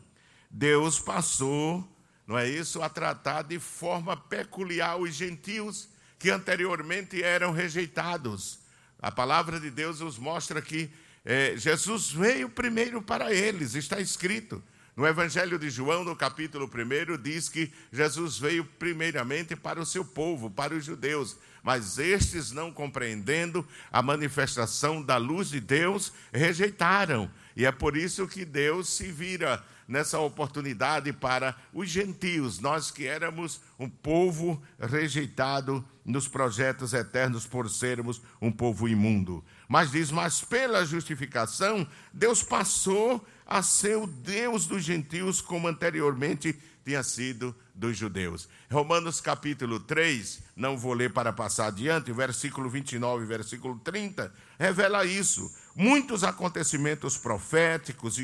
Deus 0.49 0.99
passou, 0.99 1.87
não 2.25 2.37
é 2.37 2.49
isso, 2.49 2.81
a 2.81 2.89
tratar 2.89 3.43
de 3.43 3.59
forma 3.59 4.17
peculiar 4.17 4.97
os 4.97 5.13
gentios 5.13 5.89
que 6.23 6.31
anteriormente 6.31 7.21
eram 7.21 7.51
rejeitados. 7.51 8.59
A 8.97 9.11
palavra 9.11 9.59
de 9.59 9.69
Deus 9.69 9.99
nos 9.99 10.17
mostra 10.17 10.61
que 10.61 10.89
é, 11.25 11.55
Jesus 11.57 12.13
veio 12.13 12.47
primeiro 12.47 13.01
para 13.01 13.33
eles, 13.33 13.75
está 13.75 13.99
escrito. 13.99 14.63
No 14.95 15.05
Evangelho 15.05 15.59
de 15.59 15.69
João, 15.69 16.05
no 16.05 16.15
capítulo 16.15 16.71
1, 16.73 17.21
diz 17.21 17.49
que 17.49 17.69
Jesus 17.91 18.37
veio 18.37 18.63
primeiramente 18.63 19.53
para 19.53 19.81
o 19.81 19.85
seu 19.85 20.05
povo, 20.05 20.49
para 20.49 20.73
os 20.73 20.85
judeus, 20.85 21.35
mas 21.61 21.97
estes, 21.97 22.51
não 22.51 22.71
compreendendo 22.71 23.67
a 23.91 24.01
manifestação 24.01 25.01
da 25.03 25.17
luz 25.17 25.49
de 25.49 25.59
Deus, 25.59 26.13
rejeitaram. 26.31 27.29
E 27.53 27.65
é 27.65 27.71
por 27.71 27.97
isso 27.97 28.29
que 28.29 28.45
Deus 28.45 28.87
se 28.87 29.11
vira 29.11 29.61
nessa 29.87 30.19
oportunidade 30.19 31.11
para 31.11 31.55
os 31.73 31.89
gentios, 31.89 32.59
nós 32.59 32.91
que 32.91 33.05
éramos 33.05 33.61
um 33.79 33.89
povo 33.89 34.61
rejeitado 34.79 35.83
nos 36.05 36.27
projetos 36.27 36.93
eternos 36.93 37.45
por 37.45 37.69
sermos 37.69 38.21
um 38.41 38.51
povo 38.51 38.87
imundo. 38.87 39.43
Mas 39.67 39.91
diz: 39.91 40.11
Mas 40.11 40.41
pela 40.41 40.85
justificação, 40.85 41.87
Deus 42.13 42.43
passou 42.43 43.25
a 43.45 43.61
ser 43.61 43.97
o 43.97 44.07
Deus 44.07 44.65
dos 44.65 44.83
gentios, 44.83 45.41
como 45.41 45.67
anteriormente 45.67 46.57
tinha 46.83 47.03
sido 47.03 47.55
dos 47.73 47.97
judeus. 47.97 48.47
Romanos 48.69 49.21
capítulo 49.21 49.79
3, 49.79 50.43
não 50.55 50.77
vou 50.77 50.93
ler 50.93 51.11
para 51.11 51.31
passar 51.31 51.67
adiante, 51.67 52.11
versículo 52.11 52.69
29 52.69 53.23
e 53.23 53.27
versículo 53.27 53.79
30, 53.79 54.33
revela 54.59 55.05
isso. 55.05 55.49
Muitos 55.75 56.23
acontecimentos 56.23 57.17
proféticos, 57.17 58.19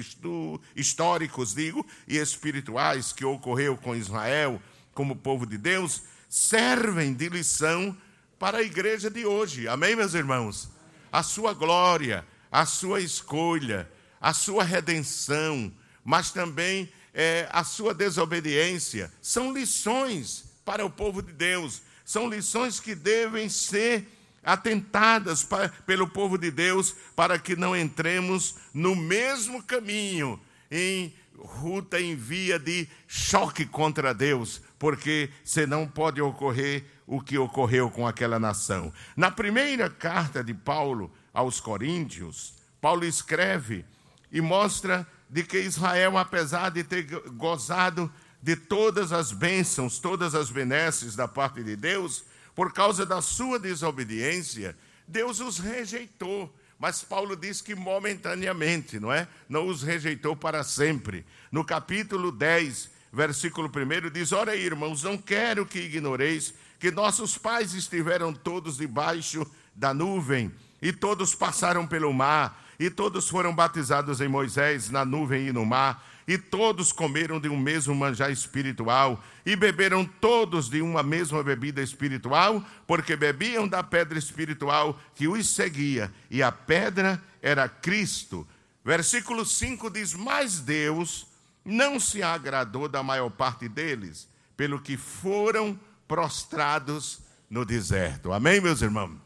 históricos, 0.76 1.56
digo, 1.56 1.86
e 2.08 2.18
espirituais 2.18 3.12
que 3.12 3.26
ocorreu 3.26 3.76
com 3.76 3.96
Israel 3.96 4.62
como 4.94 5.16
povo 5.16 5.48
de 5.48 5.58
Deus, 5.58 6.04
servem 6.30 7.14
de 7.14 7.28
lição 7.28 7.98
para 8.38 8.60
a 8.60 8.64
igreja 8.64 9.10
de 9.10 9.26
hoje. 9.26 9.68
Amém, 9.68 9.96
meus 9.96 10.14
irmãos? 10.14 10.70
A 11.12 11.24
sua 11.24 11.54
glória, 11.54 12.24
a 12.52 12.68
sua 12.68 13.02
escolha, 13.02 13.90
a 14.22 14.32
sua 14.32 14.64
redenção, 14.64 15.74
mas 16.04 16.30
também 16.30 16.92
é, 17.14 17.50
a 17.52 17.64
sua 17.64 17.94
desobediência, 17.94 19.12
são 19.22 19.52
lições 19.52 20.46
para 20.64 20.86
o 20.86 20.90
povo 20.90 21.22
de 21.22 21.34
Deus, 21.34 21.82
são 22.06 22.30
lições 22.30 22.80
que 22.80 22.94
devem 22.94 23.50
ser 23.50 24.08
atentadas 24.44 25.44
para, 25.44 25.70
pelo 25.70 26.08
povo 26.08 26.38
de 26.38 26.52
Deus 26.52 26.96
para 27.16 27.38
que 27.38 27.56
não 27.56 27.76
entremos 27.76 28.56
no 28.74 28.96
mesmo 28.96 29.62
caminho, 29.64 30.40
em 30.72 31.14
ruta, 31.38 32.00
em 32.00 32.16
via 32.16 32.60
de 32.60 32.88
choque 33.08 33.66
contra 33.66 34.14
Deus, 34.14 34.62
porque 34.78 35.30
senão 35.44 35.88
pode 35.88 36.22
ocorrer 36.22 36.86
o 37.08 37.22
que 37.22 37.38
ocorreu 37.38 37.90
com 37.90 38.06
aquela 38.06 38.40
nação. 38.40 38.94
Na 39.16 39.32
primeira 39.32 39.90
carta 39.90 40.44
de 40.44 40.54
Paulo 40.54 41.12
aos 41.34 41.60
Coríntios, 41.60 42.54
Paulo 42.82 43.06
escreve 43.06 43.86
e 44.32 44.42
mostra 44.42 45.08
de 45.30 45.44
que 45.44 45.60
Israel, 45.60 46.18
apesar 46.18 46.70
de 46.70 46.84
ter 46.84 47.04
gozado 47.32 48.12
de 48.42 48.56
todas 48.56 49.12
as 49.12 49.32
bênçãos, 49.32 50.00
todas 50.00 50.34
as 50.34 50.50
benesses 50.50 51.16
da 51.16 51.28
parte 51.28 51.64
de 51.64 51.76
Deus, 51.76 52.24
por 52.60 52.74
causa 52.74 53.06
da 53.06 53.22
sua 53.22 53.58
desobediência, 53.58 54.76
Deus 55.08 55.40
os 55.40 55.60
rejeitou. 55.60 56.54
Mas 56.78 57.02
Paulo 57.02 57.34
diz 57.34 57.62
que 57.62 57.74
momentaneamente, 57.74 59.00
não 59.00 59.14
é? 59.14 59.30
Não 59.48 59.66
os 59.66 59.82
rejeitou 59.82 60.36
para 60.36 60.62
sempre. 60.62 61.26
No 61.54 61.64
capítulo 61.64 62.34
10, 62.34 62.92
versículo 63.14 63.70
1 63.70 64.10
diz: 64.10 64.34
Ora, 64.34 64.58
irmãos, 64.58 65.04
não 65.04 65.18
quero 65.18 65.66
que 65.66 65.80
ignoreis 65.80 66.54
que 66.78 66.92
nossos 66.92 67.38
pais 67.38 67.74
estiveram 67.74 68.34
todos 68.34 68.76
debaixo 68.76 69.50
da 69.74 69.94
nuvem, 69.94 70.52
e 70.82 70.92
todos 70.92 71.34
passaram 71.34 71.88
pelo 71.88 72.12
mar, 72.12 72.62
e 72.78 72.90
todos 72.90 73.30
foram 73.30 73.56
batizados 73.56 74.20
em 74.20 74.28
Moisés, 74.28 74.90
na 74.90 75.06
nuvem 75.06 75.48
e 75.48 75.54
no 75.54 75.66
mar, 75.66 76.06
e 76.30 76.38
todos 76.38 76.92
comeram 76.92 77.40
de 77.40 77.50
um 77.50 77.58
mesmo 77.58 77.96
manjar 77.96 78.32
espiritual, 78.32 79.20
e 79.44 79.56
beberam 79.56 80.06
todos 80.06 80.70
de 80.70 80.80
uma 80.80 81.02
mesma 81.02 81.42
bebida 81.42 81.82
espiritual, 81.82 82.64
porque 82.86 83.16
bebiam 83.16 83.68
da 83.68 83.82
pedra 83.82 84.20
espiritual 84.20 85.00
que 85.16 85.28
os 85.28 85.50
seguia, 85.50 86.14
e 86.30 86.44
a 86.44 86.52
pedra 86.52 87.20
era 87.42 87.68
Cristo. 87.68 88.48
Versículo 88.86 89.44
5 89.44 89.90
diz: 89.90 90.14
Mas 90.14 90.60
Deus 90.60 91.26
não 91.66 92.00
se 92.00 92.22
agradou 92.22 92.88
da 92.88 93.02
maior 93.02 93.32
parte 93.32 93.68
deles, 93.68 94.30
pelo 94.56 94.80
que 94.80 94.98
foram 94.98 95.80
prostrados 96.08 97.22
no 97.50 97.66
deserto. 97.66 98.32
Amém, 98.32 98.62
meus 98.62 98.84
irmãos? 98.84 99.18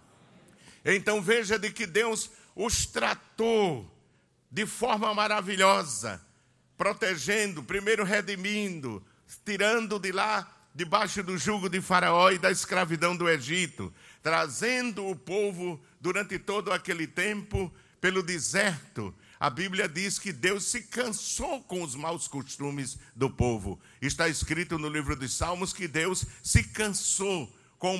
Então 0.86 1.22
veja 1.22 1.60
de 1.60 1.70
que 1.70 1.86
Deus 1.86 2.32
os 2.56 2.86
tratou 2.86 3.94
de 4.50 4.66
forma 4.66 5.14
maravilhosa, 5.14 6.22
protegendo, 6.84 7.64
primeiro 7.64 8.04
redimindo, 8.04 9.02
tirando 9.46 9.98
de 9.98 10.12
lá, 10.12 10.46
debaixo 10.76 11.24
do 11.24 11.38
jugo 11.38 11.70
de 11.70 11.80
Faraó 11.80 12.30
e 12.30 12.38
da 12.38 12.52
escravidão 12.52 13.16
do 13.16 13.30
Egito, 13.30 13.94
trazendo 14.22 15.08
o 15.08 15.16
povo 15.16 15.82
durante 16.02 16.38
todo 16.38 16.74
aquele 16.74 17.08
tempo 17.08 17.74
pelo 18.02 18.22
deserto. 18.22 19.16
A 19.40 19.50
Bíblia 19.50 19.88
diz 19.88 20.20
que 20.20 20.34
Deus 20.34 20.66
se 20.66 20.82
cansou 20.82 21.64
com 21.64 21.84
os 21.84 21.96
maus 21.96 22.28
costumes 22.28 23.00
do 23.16 23.30
povo. 23.30 23.80
Está 24.02 24.28
escrito 24.28 24.78
no 24.78 24.90
livro 24.90 25.16
dos 25.16 25.32
Salmos 25.32 25.72
que 25.72 25.88
Deus 25.88 26.26
se 26.44 26.66
cansou 26.66 27.50
com 27.80 27.96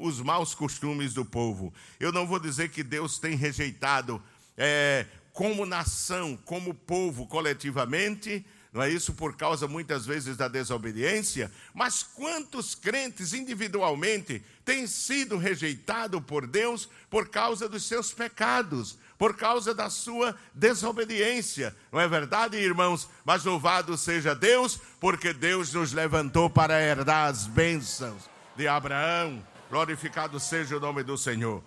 os 0.00 0.20
maus 0.20 0.54
costumes 0.54 1.14
do 1.14 1.24
povo. 1.24 1.72
Eu 1.98 2.12
não 2.12 2.26
vou 2.26 2.38
dizer 2.38 2.68
que 2.68 2.82
Deus 2.82 3.18
tem 3.18 3.36
rejeitado 3.36 4.22
é, 4.54 5.06
como 5.36 5.66
nação, 5.66 6.34
como 6.46 6.72
povo, 6.72 7.26
coletivamente, 7.26 8.42
não 8.72 8.82
é 8.82 8.88
isso 8.88 9.12
por 9.12 9.36
causa 9.36 9.68
muitas 9.68 10.06
vezes 10.06 10.34
da 10.34 10.48
desobediência, 10.48 11.52
mas 11.74 12.02
quantos 12.02 12.74
crentes 12.74 13.34
individualmente 13.34 14.42
têm 14.64 14.86
sido 14.86 15.36
rejeitados 15.36 16.22
por 16.24 16.46
Deus 16.46 16.88
por 17.10 17.28
causa 17.28 17.68
dos 17.68 17.84
seus 17.84 18.14
pecados, 18.14 18.98
por 19.18 19.36
causa 19.36 19.74
da 19.74 19.90
sua 19.90 20.34
desobediência. 20.54 21.76
Não 21.92 22.00
é 22.00 22.08
verdade, 22.08 22.56
irmãos? 22.56 23.06
Mas 23.22 23.44
louvado 23.44 23.94
seja 23.98 24.34
Deus, 24.34 24.80
porque 24.98 25.34
Deus 25.34 25.70
nos 25.74 25.92
levantou 25.92 26.48
para 26.48 26.82
herdar 26.82 27.28
as 27.28 27.46
bênçãos 27.46 28.22
de 28.56 28.66
Abraão. 28.66 29.46
Glorificado 29.68 30.40
seja 30.40 30.78
o 30.78 30.80
nome 30.80 31.02
do 31.02 31.18
Senhor. 31.18 31.62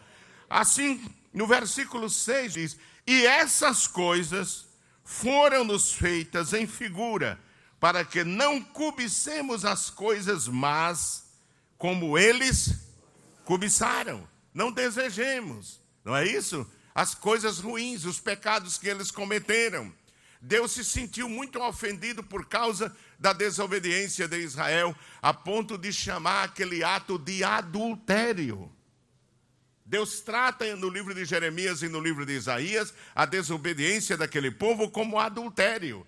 Assim, 0.49 1.05
no 1.31 1.45
versículo 1.45 2.09
6 2.09 2.53
diz: 2.53 2.77
E 3.09 3.25
essas 3.25 3.87
coisas 3.87 4.67
foram-nos 5.03 5.91
feitas 5.91 6.53
em 6.53 6.67
figura, 6.67 7.39
para 7.79 8.05
que 8.05 8.23
não 8.23 8.61
cobicemos 8.61 9.65
as 9.65 9.89
coisas 9.89 10.47
más 10.47 11.23
como 11.75 12.19
eles 12.19 12.75
cobiçaram. 13.45 14.29
Não 14.53 14.71
desejemos, 14.71 15.81
não 16.05 16.15
é 16.15 16.23
isso? 16.23 16.69
As 16.93 17.15
coisas 17.15 17.57
ruins, 17.57 18.05
os 18.05 18.19
pecados 18.19 18.77
que 18.77 18.87
eles 18.87 19.09
cometeram. 19.09 19.91
Deus 20.39 20.73
se 20.73 20.85
sentiu 20.85 21.27
muito 21.27 21.59
ofendido 21.59 22.23
por 22.23 22.45
causa 22.45 22.95
da 23.17 23.33
desobediência 23.33 24.27
de 24.27 24.37
Israel, 24.37 24.95
a 25.19 25.33
ponto 25.33 25.79
de 25.79 25.91
chamar 25.91 26.43
aquele 26.43 26.83
ato 26.83 27.17
de 27.17 27.43
adultério. 27.43 28.71
Deus 29.89 30.19
trata 30.19 30.75
no 30.75 30.87
livro 30.87 31.15
de 31.15 31.25
Jeremias 31.25 31.81
e 31.81 31.89
no 31.89 31.99
livro 31.99 32.23
de 32.23 32.33
Isaías 32.33 32.93
a 33.15 33.25
desobediência 33.25 34.15
daquele 34.15 34.51
povo 34.51 34.87
como 34.91 35.17
adultério. 35.17 36.05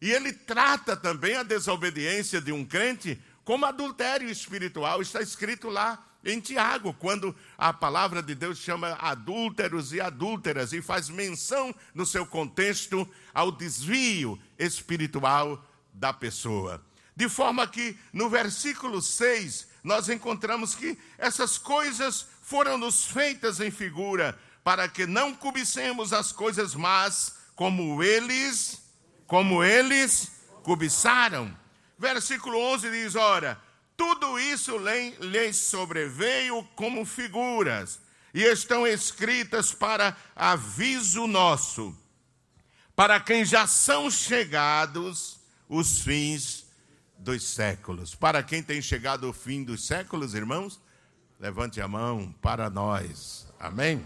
E 0.00 0.12
ele 0.12 0.32
trata 0.32 0.96
também 0.96 1.34
a 1.34 1.42
desobediência 1.42 2.40
de 2.40 2.52
um 2.52 2.64
crente 2.64 3.20
como 3.44 3.66
adultério 3.66 4.30
espiritual. 4.30 5.02
Está 5.02 5.20
escrito 5.20 5.68
lá 5.68 6.06
em 6.24 6.38
Tiago, 6.38 6.94
quando 6.94 7.34
a 7.58 7.72
palavra 7.72 8.22
de 8.22 8.36
Deus 8.36 8.58
chama 8.58 8.96
adúlteros 9.00 9.92
e 9.92 10.00
adúlteras 10.00 10.72
e 10.72 10.80
faz 10.80 11.08
menção 11.08 11.74
no 11.92 12.06
seu 12.06 12.24
contexto 12.24 13.06
ao 13.34 13.50
desvio 13.50 14.38
espiritual 14.56 15.68
da 15.92 16.12
pessoa. 16.12 16.80
De 17.16 17.28
forma 17.28 17.66
que 17.66 17.98
no 18.12 18.30
versículo 18.30 19.02
6 19.02 19.74
nós 19.84 20.08
encontramos 20.08 20.74
que 20.74 20.96
essas 21.18 21.58
coisas 21.58 22.26
foram-nos 22.44 23.06
feitas 23.06 23.58
em 23.58 23.70
figura, 23.70 24.38
para 24.62 24.86
que 24.86 25.06
não 25.06 25.34
cobicemos 25.34 26.12
as 26.12 26.30
coisas 26.30 26.74
más 26.74 27.36
como 27.56 28.02
eles, 28.02 28.82
como 29.26 29.64
eles 29.64 30.30
cobiçaram. 30.62 31.56
Versículo 31.98 32.58
11 32.58 32.90
diz: 32.90 33.14
Ora, 33.14 33.60
tudo 33.96 34.38
isso 34.38 34.76
lhes 35.20 35.56
sobreveio 35.56 36.62
como 36.76 37.06
figuras, 37.06 37.98
e 38.34 38.42
estão 38.42 38.86
escritas 38.86 39.72
para 39.72 40.16
aviso 40.36 41.26
nosso, 41.26 41.96
para 42.94 43.18
quem 43.20 43.44
já 43.44 43.66
são 43.66 44.10
chegados 44.10 45.38
os 45.66 46.00
fins 46.00 46.66
dos 47.18 47.42
séculos. 47.42 48.14
Para 48.14 48.42
quem 48.42 48.62
tem 48.62 48.82
chegado 48.82 49.30
o 49.30 49.32
fim 49.32 49.64
dos 49.64 49.86
séculos, 49.86 50.34
irmãos? 50.34 50.83
Levante 51.44 51.78
a 51.78 51.86
mão 51.86 52.34
para 52.40 52.70
nós. 52.70 53.46
Amém? 53.60 54.02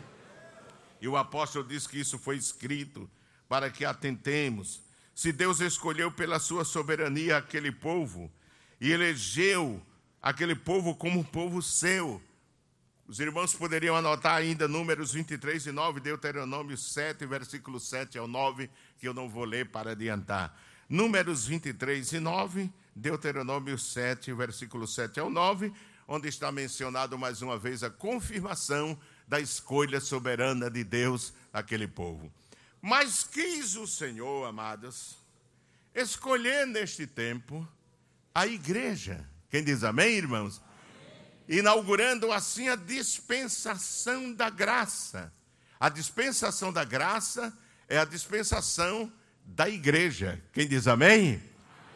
E 1.01 1.07
o 1.07 1.17
apóstolo 1.17 1.65
diz 1.65 1.87
que 1.87 1.97
isso 1.97 2.19
foi 2.19 2.37
escrito 2.37 3.09
para 3.49 3.71
que 3.71 3.85
atentemos. 3.85 4.81
Se 5.15 5.31
Deus 5.31 5.61
escolheu 5.61 6.11
pela 6.11 6.41
sua 6.41 6.65
soberania 6.65 7.37
aquele 7.37 7.71
povo 7.71 8.29
e 8.81 8.91
elegeu 8.91 9.81
aquele 10.21 10.57
povo 10.57 10.97
como 10.97 11.21
um 11.21 11.23
povo 11.23 11.63
seu, 11.63 12.21
os 13.07 13.21
irmãos 13.21 13.55
poderiam 13.55 13.95
anotar 13.95 14.35
ainda 14.35 14.67
números 14.67 15.13
23 15.13 15.67
e 15.67 15.71
9, 15.71 16.01
Deuteronômio 16.01 16.77
7, 16.77 17.25
versículo 17.25 17.79
7 17.79 18.19
ao 18.19 18.27
9, 18.27 18.69
que 18.99 19.07
eu 19.07 19.15
não 19.15 19.29
vou 19.29 19.45
ler 19.45 19.71
para 19.71 19.93
adiantar. 19.93 20.61
Números 20.89 21.47
23 21.47 22.15
e 22.15 22.19
9, 22.19 22.69
Deuteronômio 22.97 23.79
7, 23.79 24.33
versículo 24.33 24.89
7 24.89 25.21
ao 25.21 25.31
9, 25.31 25.73
onde 26.09 26.27
está 26.27 26.51
mencionado 26.51 27.19
mais 27.19 27.43
uma 27.43 27.59
vez 27.59 27.83
a 27.83 27.91
confirmação 27.91 28.99
da 29.29 29.39
escolha 29.39 30.01
soberana 30.01 30.71
de 30.71 30.83
Deus 30.83 31.35
àquele 31.53 31.87
povo. 31.87 32.33
Mas 32.81 33.23
quis 33.23 33.77
o 33.77 33.87
Senhor, 33.87 34.47
amados, 34.47 35.19
escolher 35.95 36.67
neste 36.67 37.07
tempo 37.07 37.69
a 38.35 38.47
igreja. 38.47 39.29
Quem 39.51 39.63
diz 39.63 39.85
amém, 39.85 40.17
irmãos? 40.17 40.63
Amém. 41.47 41.59
Inaugurando 41.59 42.33
assim 42.33 42.69
a 42.71 42.77
dispensação 42.77 44.33
da 44.33 44.49
graça. 44.49 45.31
A 45.79 45.91
dispensação 45.91 46.73
da 46.73 46.85
graça 46.85 47.53
é 47.87 47.99
a 47.99 48.05
dispensação 48.07 49.13
da 49.45 49.69
igreja. 49.69 50.43
Quem 50.55 50.67
diz 50.67 50.87
amém? 50.87 51.35
amém? 51.35 51.43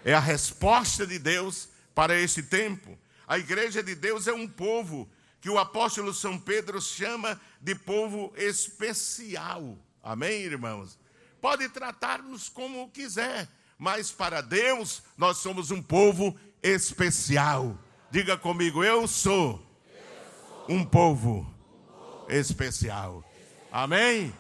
É 0.05 0.13
a 0.13 0.21
resposta 0.21 1.07
de 1.07 1.19
Deus 1.19 1.69
para 1.95 2.19
esse 2.19 2.43
tempo. 2.43 2.99
A 3.27 3.39
igreja 3.39 3.83
de 3.83 3.95
Deus 3.95 4.27
é 4.27 4.33
um 4.33 4.49
povo 4.49 5.09
que 5.41 5.51
o 5.51 5.59
apóstolo 5.59 6.15
São 6.15 6.39
Pedro 6.39 6.81
chama 6.81 7.41
de 7.61 7.75
povo 7.75 8.33
especial. 8.37 9.77
Amém, 10.03 10.43
irmãos? 10.43 10.99
Pode 11.41 11.69
tratar-nos 11.69 12.49
como 12.49 12.89
quiser, 12.91 13.49
mas 13.77 14.13
para 14.13 14.41
Deus 14.41 15.03
nós 15.17 15.39
somos 15.39 15.71
um 15.71 15.83
povo 15.83 16.37
especial. 16.63 17.77
Diga 18.11 18.37
comigo, 18.37 18.85
eu 18.85 19.09
sou, 19.09 19.61
um 20.69 20.85
povo 20.85 21.53
especial. 22.29 23.25
Amém? 23.71 24.33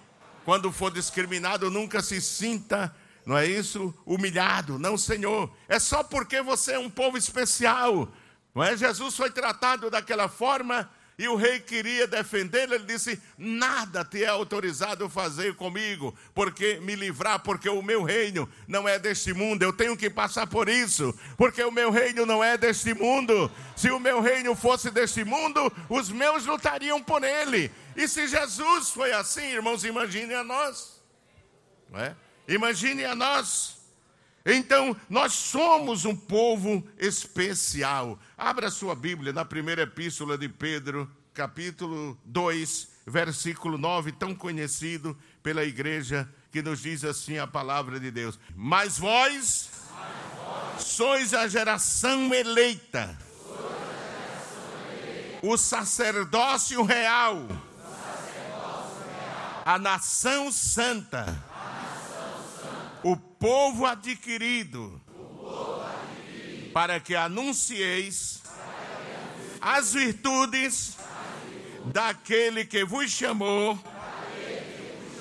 Quando 0.45 0.71
for 0.71 0.92
discriminado, 0.92 1.71
nunca 1.71 2.03
se 2.03 2.21
sinta, 2.21 2.95
não 3.25 3.37
é 3.37 3.47
isso? 3.47 3.95
Humilhado. 4.05 4.79
Não, 4.79 4.99
Senhor. 4.99 5.51
É 5.68 5.79
só 5.79 6.03
porque 6.03 6.42
você 6.42 6.73
é 6.73 6.79
um 6.79 6.90
povo 6.90 7.16
especial. 7.16 8.09
Não 8.55 8.62
é? 8.62 8.77
Jesus 8.77 9.17
foi 9.17 9.31
tratado 9.31 9.91
daquela 9.91 10.29
forma 10.29 10.91
e 11.19 11.29
o 11.29 11.37
rei 11.37 11.61
queria 11.61 12.07
defendê-lo. 12.07 12.75
Ele 12.75 12.85
disse: 12.85 13.21
Nada 13.37 14.05
te 14.05 14.25
é 14.25 14.29
autorizado 14.29 15.09
fazer 15.09 15.55
comigo, 15.55 16.15
porque 16.35 16.81
me 16.81 16.95
livrar, 16.95 17.41
porque 17.41 17.69
o 17.69 17.83
meu 17.83 18.03
reino 18.03 18.49
não 18.67 18.88
é 18.88 18.99
deste 18.99 19.33
mundo. 19.33 19.62
Eu 19.62 19.73
tenho 19.73 19.97
que 19.97 20.11
passar 20.11 20.47
por 20.47 20.69
isso, 20.69 21.15
porque 21.37 21.62
o 21.62 21.71
meu 21.71 21.91
reino 21.91 22.27
não 22.27 22.43
é 22.43 22.57
deste 22.57 22.95
mundo. 22.95 23.51
Se 23.77 23.91
o 23.91 24.01
meu 24.01 24.21
reino 24.21 24.55
fosse 24.55 24.91
deste 24.91 25.25
mundo, 25.25 25.73
os 25.88 26.11
meus 26.11 26.47
lutariam 26.47 27.03
por 27.03 27.23
ele. 27.23 27.71
E 27.95 28.09
se 28.09 28.27
Jesus 28.27 28.91
foi 28.91 29.12
assim, 29.12 29.45
irmãos, 29.45 29.85
imagine 29.85 30.35
a 30.35 30.43
nós. 30.43 31.03
Não 31.91 32.01
é? 32.01 32.17
Imagine 32.49 33.05
a 33.05 33.15
nós. 33.15 33.82
Então, 34.44 34.96
nós 35.09 35.33
somos 35.33 36.05
um 36.05 36.16
povo 36.16 36.85
especial. 36.98 38.18
Abra 38.37 38.70
sua 38.70 38.94
Bíblia 38.94 39.33
na 39.33 39.44
primeira 39.44 39.83
epístola 39.83 40.37
de 40.37 40.48
Pedro, 40.48 41.09
capítulo 41.33 42.18
2, 42.24 42.88
versículo 43.07 43.78
9, 43.78 44.12
tão 44.12 44.35
conhecido 44.35 45.16
pela 45.42 45.64
igreja, 45.64 46.28
que 46.50 46.61
nos 46.61 46.83
diz 46.83 47.05
assim 47.05 47.38
a 47.38 47.46
palavra 47.46 48.00
de 48.00 48.11
Deus: 48.11 48.38
Mas 48.55 48.98
vós, 48.98 49.70
Mas 49.94 50.44
vós 50.44 50.83
sois 50.83 51.35
a 51.35 51.46
geração 51.46 52.35
eleita, 52.35 53.16
o 55.40 55.57
sacerdócio 55.57 56.83
real, 56.83 57.46
a 59.64 59.78
nação 59.78 60.50
santa 60.50 61.52
povo 63.42 63.85
adquirido, 63.85 65.00
para 66.72 67.00
que 67.00 67.16
anuncieis 67.16 68.40
as 69.61 69.94
virtudes 69.94 70.96
daquele 71.87 72.64
que 72.64 72.85
vos 72.85 73.11
chamou 73.11 73.76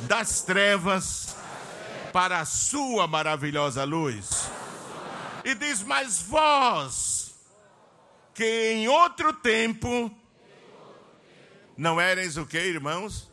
das 0.02 0.44
trevas 0.44 1.36
para 2.14 2.42
a 2.42 2.46
sua 2.46 3.08
maravilhosa 3.08 3.84
luz. 3.86 4.52
E 5.44 5.56
diz: 5.56 5.82
Mas 5.82 6.22
vós, 6.22 7.34
que 8.36 8.72
em 8.74 8.88
outro 8.88 9.34
tempo 9.34 10.16
não 11.76 12.00
eres 12.00 12.38
o 12.38 12.46
que, 12.46 12.60
irmãos? 12.60 13.31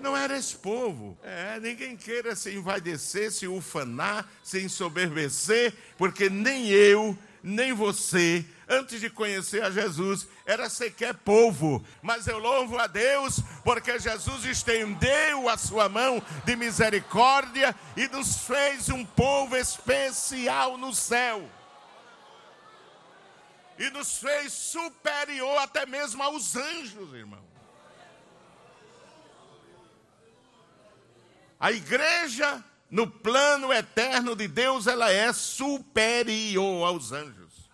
Não 0.00 0.16
era 0.16 0.36
esse 0.36 0.56
povo. 0.56 1.18
É, 1.22 1.58
ninguém 1.60 1.96
queira 1.96 2.36
se 2.36 2.54
envaidecer, 2.54 3.32
se 3.32 3.46
ufanar, 3.46 4.28
se 4.42 4.60
ensoberbecer, 4.60 5.74
porque 5.96 6.30
nem 6.30 6.68
eu, 6.68 7.18
nem 7.42 7.72
você, 7.72 8.44
antes 8.68 9.00
de 9.00 9.10
conhecer 9.10 9.62
a 9.62 9.70
Jesus, 9.70 10.28
era 10.46 10.68
sequer 10.68 11.14
povo. 11.14 11.84
Mas 12.02 12.26
eu 12.26 12.38
louvo 12.38 12.78
a 12.78 12.86
Deus, 12.86 13.40
porque 13.64 13.98
Jesus 13.98 14.44
estendeu 14.44 15.48
a 15.48 15.56
sua 15.56 15.88
mão 15.88 16.22
de 16.44 16.54
misericórdia 16.54 17.74
e 17.96 18.06
nos 18.08 18.38
fez 18.46 18.88
um 18.88 19.04
povo 19.04 19.56
especial 19.56 20.76
no 20.76 20.94
céu. 20.94 21.48
E 23.78 23.90
nos 23.90 24.18
fez 24.18 24.52
superior 24.52 25.58
até 25.58 25.86
mesmo 25.86 26.22
aos 26.22 26.56
anjos, 26.56 27.14
irmão. 27.14 27.47
A 31.58 31.72
igreja, 31.72 32.64
no 32.90 33.10
plano 33.10 33.72
eterno 33.72 34.36
de 34.36 34.46
Deus, 34.46 34.86
ela 34.86 35.10
é 35.10 35.32
superior 35.32 36.86
aos 36.86 37.12
anjos. 37.12 37.70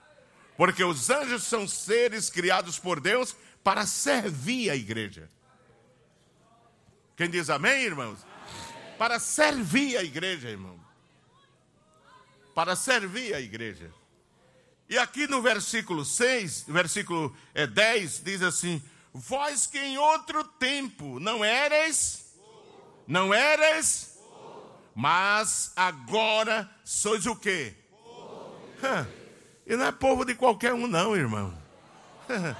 Porque 0.57 0.83
os 0.83 1.11
anjos 1.11 1.43
são 1.45 1.69
seres 1.69 2.31
criados 2.31 2.79
por 2.79 3.01
Deus 3.01 3.37
para 3.63 3.87
servir 3.87 4.71
a 4.71 4.77
igreja. 4.77 5.29
Quem 7.17 7.29
diz 7.29 7.51
amém, 7.51 7.83
irmãos? 7.83 8.19
Para 8.99 9.19
servir 9.19 9.97
a 9.97 10.03
igreja, 10.03 10.49
irmão. 10.49 10.79
Para 12.55 12.77
servir 12.77 13.35
a 13.35 13.41
igreja. 13.41 13.93
E 14.89 14.99
aqui 14.99 15.27
no 15.27 15.43
versículo 15.43 16.05
6, 16.05 16.67
versículo 16.69 17.35
10, 17.73 18.19
é, 18.21 18.23
diz 18.23 18.43
assim: 18.43 18.83
Vós 19.13 19.67
que 19.67 19.79
em 19.79 19.99
outro 19.99 20.45
tempo 20.45 21.19
não 21.19 21.45
eres 21.45 22.24
não 23.07 23.33
eres, 23.33 24.19
mas 24.95 25.73
agora 25.77 26.71
sois 26.85 27.27
o 27.27 27.37
quê? 27.37 27.75
E 29.67 29.77
não 29.77 29.87
é 29.87 29.93
povo 29.93 30.25
de 30.25 30.35
qualquer 30.35 30.73
um, 30.75 30.87
não, 30.87 31.17
irmão. 31.17 31.57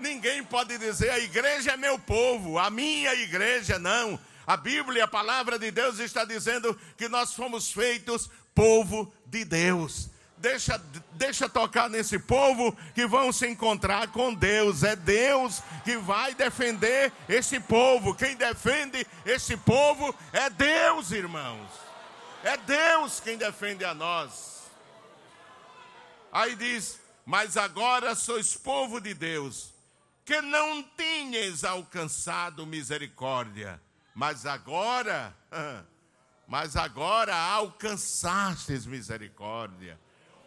Ninguém 0.00 0.44
pode 0.44 0.76
dizer 0.76 1.10
a 1.10 1.18
igreja 1.18 1.72
é 1.72 1.76
meu 1.76 1.98
povo, 1.98 2.58
a 2.58 2.68
minha 2.70 3.14
igreja 3.14 3.78
não. 3.78 4.18
A 4.46 4.56
Bíblia, 4.56 5.04
a 5.04 5.08
palavra 5.08 5.58
de 5.58 5.70
Deus 5.70 5.98
está 5.98 6.24
dizendo 6.24 6.78
que 6.98 7.08
nós 7.08 7.32
fomos 7.32 7.72
feitos 7.72 8.28
povo 8.54 9.10
de 9.26 9.44
Deus 9.44 10.10
deixa, 10.36 10.78
deixa 11.12 11.48
tocar 11.48 11.88
nesse 11.88 12.18
povo 12.18 12.76
que 12.94 13.06
vão 13.06 13.32
se 13.32 13.46
encontrar 13.46 14.08
com 14.08 14.34
Deus. 14.34 14.82
É 14.82 14.94
Deus 14.94 15.62
que 15.84 15.96
vai 15.96 16.34
defender 16.34 17.12
esse 17.28 17.58
povo. 17.60 18.14
Quem 18.14 18.36
defende 18.36 19.06
esse 19.24 19.56
povo 19.56 20.14
é 20.32 20.50
Deus, 20.50 21.10
irmãos. 21.10 21.68
É 22.42 22.56
Deus 22.58 23.20
quem 23.20 23.38
defende 23.38 23.84
a 23.84 23.94
nós. 23.94 24.64
Aí 26.30 26.54
diz: 26.54 27.00
Mas 27.24 27.56
agora 27.56 28.14
sois 28.14 28.54
povo 28.54 29.00
de 29.00 29.14
Deus, 29.14 29.72
que 30.24 30.42
não 30.42 30.82
tinhas 30.82 31.64
alcançado 31.64 32.66
misericórdia, 32.66 33.80
mas 34.14 34.44
agora, 34.44 35.34
mas 36.46 36.76
agora 36.76 37.34
alcançastes 37.34 38.84
misericórdia. 38.84 39.98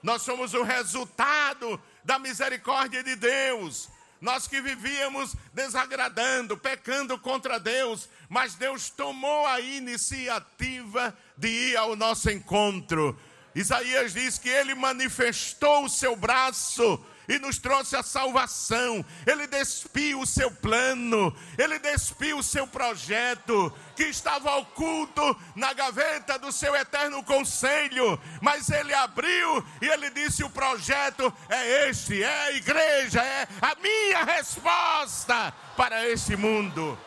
Nós 0.07 0.21
somos 0.21 0.53
o 0.53 0.63
resultado 0.63 1.77
da 2.01 2.17
misericórdia 2.17 3.03
de 3.03 3.13
Deus. 3.17 3.89
Nós 4.21 4.47
que 4.47 4.61
vivíamos 4.61 5.35
desagradando, 5.53 6.55
pecando 6.55 7.19
contra 7.19 7.59
Deus, 7.59 8.07
mas 8.29 8.55
Deus 8.55 8.89
tomou 8.89 9.45
a 9.45 9.59
iniciativa 9.59 11.13
de 11.35 11.49
ir 11.49 11.75
ao 11.75 11.93
nosso 11.97 12.31
encontro. 12.31 13.19
Isaías 13.53 14.13
diz 14.13 14.39
que 14.39 14.47
ele 14.47 14.73
manifestou 14.75 15.83
o 15.83 15.89
seu 15.89 16.15
braço 16.15 17.05
e 17.27 17.37
nos 17.39 17.57
trouxe 17.57 17.95
a 17.95 18.03
salvação. 18.03 19.05
Ele 19.25 19.45
despiu 19.47 20.21
o 20.21 20.25
seu 20.25 20.49
plano, 20.49 21.35
ele 21.57 21.77
despiu 21.79 22.37
o 22.37 22.43
seu 22.43 22.65
projeto 22.65 23.73
que 23.95 24.03
estava 24.03 24.55
oculto 24.55 25.35
na 25.55 25.73
gaveta 25.73 26.39
do 26.39 26.51
seu 26.51 26.75
eterno 26.75 27.23
conselho, 27.23 28.19
mas 28.41 28.69
ele 28.69 28.93
abriu 28.93 29.65
e 29.81 29.87
ele 29.87 30.09
disse: 30.11 30.43
"O 30.43 30.49
projeto 30.49 31.33
é 31.49 31.89
este, 31.89 32.23
é 32.23 32.43
a 32.45 32.51
igreja, 32.53 33.21
é 33.21 33.47
a 33.61 33.75
minha 33.75 34.23
resposta 34.23 35.53
para 35.75 36.07
este 36.07 36.35
mundo." 36.35 36.97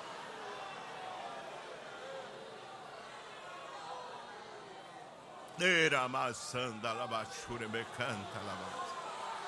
Era 5.63 6.09
maçanda 6.09 6.95
labachure 6.95 7.69
me 7.69 7.85
canta 7.95 8.39
labachure. 8.47 9.00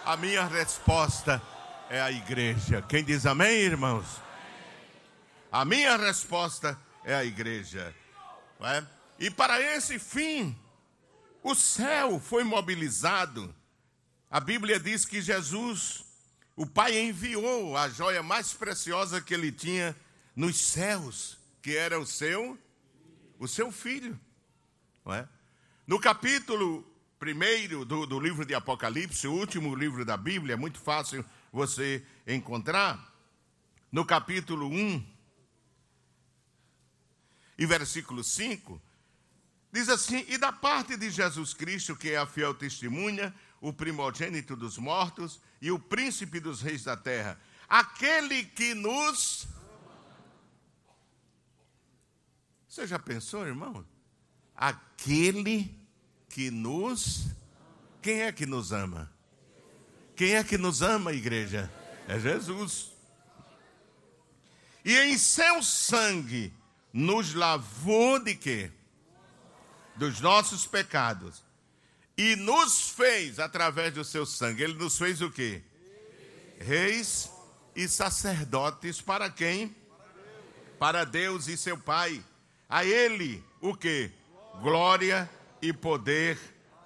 A 0.04 0.16
minha 0.16 0.44
resposta 0.46 1.40
é 1.88 2.00
a 2.00 2.10
igreja. 2.10 2.82
Quem 2.82 3.04
diz 3.04 3.24
amém, 3.24 3.60
irmãos? 3.60 4.04
A 5.50 5.64
minha 5.64 5.96
resposta 5.96 6.76
é 7.04 7.14
a 7.14 7.24
igreja. 7.24 7.94
É? 8.60 8.84
E 9.18 9.30
para 9.30 9.60
esse 9.60 10.00
fim, 10.00 10.58
o 11.40 11.54
céu 11.54 12.18
foi 12.18 12.42
mobilizado. 12.42 13.54
A 14.28 14.40
Bíblia 14.40 14.80
diz 14.80 15.04
que 15.04 15.22
Jesus, 15.22 16.04
o 16.56 16.66
Pai 16.66 16.98
enviou 16.98 17.76
a 17.76 17.88
joia 17.88 18.24
mais 18.24 18.52
preciosa 18.52 19.20
que 19.20 19.32
ele 19.32 19.52
tinha 19.52 19.94
nos 20.34 20.58
céus, 20.60 21.38
que 21.62 21.76
era 21.76 22.00
o 22.00 22.06
seu, 22.06 22.58
o 23.38 23.46
seu 23.46 23.70
filho. 23.70 24.18
É? 25.06 25.28
No 25.86 26.00
capítulo 26.00 26.91
primeiro 27.22 27.84
do, 27.84 28.04
do 28.04 28.18
livro 28.18 28.44
de 28.44 28.52
Apocalipse, 28.52 29.28
o 29.28 29.32
último 29.32 29.76
livro 29.76 30.04
da 30.04 30.16
Bíblia, 30.16 30.54
é 30.54 30.56
muito 30.56 30.80
fácil 30.80 31.24
você 31.52 32.04
encontrar. 32.26 33.14
No 33.92 34.04
capítulo 34.04 34.66
1 34.66 35.06
e 37.56 37.64
versículo 37.64 38.24
5, 38.24 38.82
diz 39.70 39.88
assim: 39.88 40.24
E 40.26 40.36
da 40.36 40.50
parte 40.50 40.96
de 40.96 41.10
Jesus 41.10 41.54
Cristo, 41.54 41.94
que 41.94 42.10
é 42.10 42.16
a 42.16 42.26
fiel 42.26 42.54
testemunha, 42.54 43.32
o 43.60 43.72
primogênito 43.72 44.56
dos 44.56 44.76
mortos 44.76 45.40
e 45.60 45.70
o 45.70 45.78
príncipe 45.78 46.40
dos 46.40 46.60
reis 46.60 46.82
da 46.82 46.96
terra, 46.96 47.40
aquele 47.68 48.46
que 48.46 48.74
nos. 48.74 49.46
Você 52.68 52.84
já 52.84 52.98
pensou, 52.98 53.46
irmão? 53.46 53.86
Aquele 54.56 55.81
que 56.32 56.50
nos. 56.50 57.26
Quem 58.00 58.22
é 58.22 58.32
que 58.32 58.46
nos 58.46 58.72
ama? 58.72 59.12
Quem 60.16 60.34
é 60.34 60.42
que 60.42 60.58
nos 60.58 60.82
ama, 60.82 61.12
igreja? 61.12 61.70
É 62.08 62.18
Jesus. 62.18 62.90
E 64.84 64.98
em 64.98 65.16
seu 65.16 65.62
sangue 65.62 66.52
nos 66.92 67.34
lavou 67.34 68.18
de 68.18 68.34
quê? 68.34 68.72
Dos 69.94 70.20
nossos 70.20 70.66
pecados. 70.66 71.42
E 72.16 72.34
nos 72.36 72.88
fez, 72.88 73.38
através 73.38 73.92
do 73.94 74.04
seu 74.04 74.26
sangue, 74.26 74.62
ele 74.62 74.74
nos 74.74 74.98
fez 74.98 75.20
o 75.20 75.30
quê? 75.30 75.62
Reis 76.58 77.30
e 77.76 77.86
sacerdotes 77.86 79.00
para 79.00 79.30
quem? 79.30 79.74
Para 80.78 81.04
Deus 81.04 81.46
e 81.46 81.56
seu 81.56 81.78
Pai. 81.78 82.24
A 82.68 82.84
ele 82.84 83.44
o 83.60 83.74
quê? 83.76 84.10
Glória 84.60 85.28
e 85.62 85.72
poder 85.72 86.38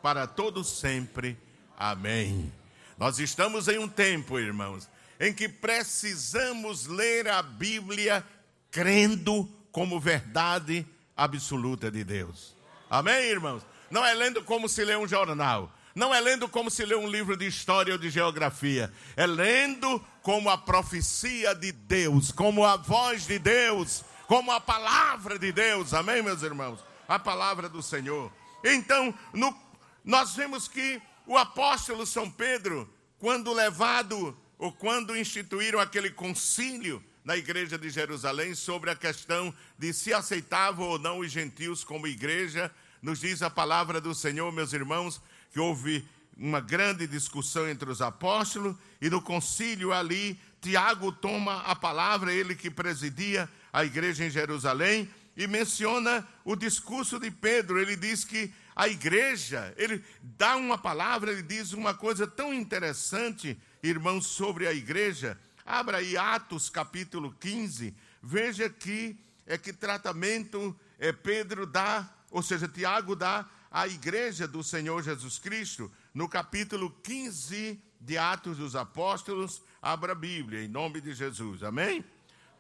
para 0.02 0.26
todos 0.26 0.78
sempre. 0.78 1.36
Amém. 1.76 2.52
Nós 2.98 3.18
estamos 3.18 3.66
em 3.68 3.78
um 3.78 3.88
tempo, 3.88 4.38
irmãos, 4.38 4.88
em 5.18 5.32
que 5.32 5.48
precisamos 5.48 6.86
ler 6.86 7.26
a 7.26 7.42
Bíblia 7.42 8.24
crendo 8.70 9.48
como 9.72 9.98
verdade 9.98 10.86
absoluta 11.16 11.90
de 11.90 12.04
Deus. 12.04 12.54
Amém, 12.88 13.24
irmãos? 13.24 13.62
Não 13.90 14.04
é 14.04 14.14
lendo 14.14 14.42
como 14.42 14.68
se 14.68 14.84
lê 14.84 14.96
um 14.96 15.08
jornal. 15.08 15.72
Não 15.94 16.14
é 16.14 16.20
lendo 16.20 16.46
como 16.46 16.70
se 16.70 16.84
lê 16.84 16.94
um 16.94 17.08
livro 17.08 17.36
de 17.36 17.46
história 17.46 17.94
ou 17.94 17.98
de 17.98 18.10
geografia. 18.10 18.92
É 19.16 19.26
lendo 19.26 19.98
como 20.20 20.50
a 20.50 20.58
profecia 20.58 21.54
de 21.54 21.72
Deus, 21.72 22.30
como 22.30 22.64
a 22.64 22.76
voz 22.76 23.26
de 23.26 23.38
Deus, 23.38 24.04
como 24.26 24.52
a 24.52 24.60
palavra 24.60 25.38
de 25.38 25.52
Deus. 25.52 25.94
Amém, 25.94 26.22
meus 26.22 26.42
irmãos? 26.42 26.80
A 27.08 27.18
palavra 27.18 27.68
do 27.68 27.82
Senhor. 27.82 28.30
Então, 28.64 29.14
no, 29.32 29.56
nós 30.04 30.34
vemos 30.34 30.68
que 30.68 31.00
o 31.26 31.36
apóstolo 31.36 32.06
São 32.06 32.30
Pedro, 32.30 32.88
quando 33.18 33.52
levado 33.52 34.36
ou 34.58 34.72
quando 34.72 35.16
instituíram 35.16 35.78
aquele 35.78 36.10
concílio 36.10 37.02
na 37.24 37.36
igreja 37.36 37.76
de 37.76 37.90
Jerusalém 37.90 38.54
sobre 38.54 38.90
a 38.90 38.96
questão 38.96 39.52
de 39.76 39.92
se 39.92 40.14
aceitavam 40.14 40.86
ou 40.86 40.98
não 40.98 41.18
os 41.18 41.30
gentios 41.30 41.82
como 41.82 42.06
igreja, 42.06 42.70
nos 43.02 43.20
diz 43.20 43.42
a 43.42 43.50
palavra 43.50 44.00
do 44.00 44.14
Senhor, 44.14 44.50
meus 44.52 44.72
irmãos, 44.72 45.20
que 45.52 45.58
houve 45.58 46.06
uma 46.36 46.60
grande 46.60 47.06
discussão 47.06 47.68
entre 47.68 47.90
os 47.90 48.00
apóstolos 48.00 48.76
e 49.00 49.10
no 49.10 49.20
concílio 49.20 49.92
ali 49.92 50.38
Tiago 50.60 51.12
toma 51.12 51.60
a 51.62 51.74
palavra, 51.74 52.32
ele 52.32 52.54
que 52.54 52.70
presidia 52.70 53.48
a 53.72 53.84
igreja 53.84 54.24
em 54.24 54.30
Jerusalém, 54.30 55.08
e 55.36 55.46
menciona 55.46 56.26
o 56.44 56.56
discurso 56.56 57.18
de 57.18 57.30
Pedro. 57.30 57.78
Ele 57.78 57.94
diz 57.94 58.24
que 58.24 58.52
a 58.74 58.88
igreja, 58.88 59.74
ele 59.76 60.02
dá 60.22 60.56
uma 60.56 60.78
palavra, 60.78 61.32
ele 61.32 61.42
diz 61.42 61.72
uma 61.72 61.94
coisa 61.94 62.26
tão 62.26 62.52
interessante, 62.52 63.58
irmãos, 63.82 64.26
sobre 64.26 64.66
a 64.66 64.72
igreja. 64.72 65.38
Abra 65.64 65.98
aí 65.98 66.16
Atos 66.16 66.70
capítulo 66.70 67.34
15, 67.40 67.94
veja 68.22 68.68
que 68.68 69.18
é 69.46 69.56
que 69.56 69.72
tratamento 69.72 70.74
é, 70.98 71.12
Pedro 71.12 71.66
dá, 71.66 72.08
ou 72.30 72.42
seja, 72.42 72.66
Tiago 72.66 73.14
dá 73.14 73.48
à 73.70 73.86
igreja 73.86 74.48
do 74.48 74.62
Senhor 74.62 75.02
Jesus 75.02 75.38
Cristo, 75.38 75.90
no 76.12 76.28
capítulo 76.28 76.90
15 77.02 77.80
de 78.00 78.18
Atos 78.18 78.58
dos 78.58 78.74
Apóstolos, 78.74 79.62
abra 79.80 80.12
a 80.12 80.14
Bíblia, 80.14 80.64
em 80.64 80.68
nome 80.68 81.00
de 81.00 81.12
Jesus, 81.14 81.62
amém? 81.62 82.04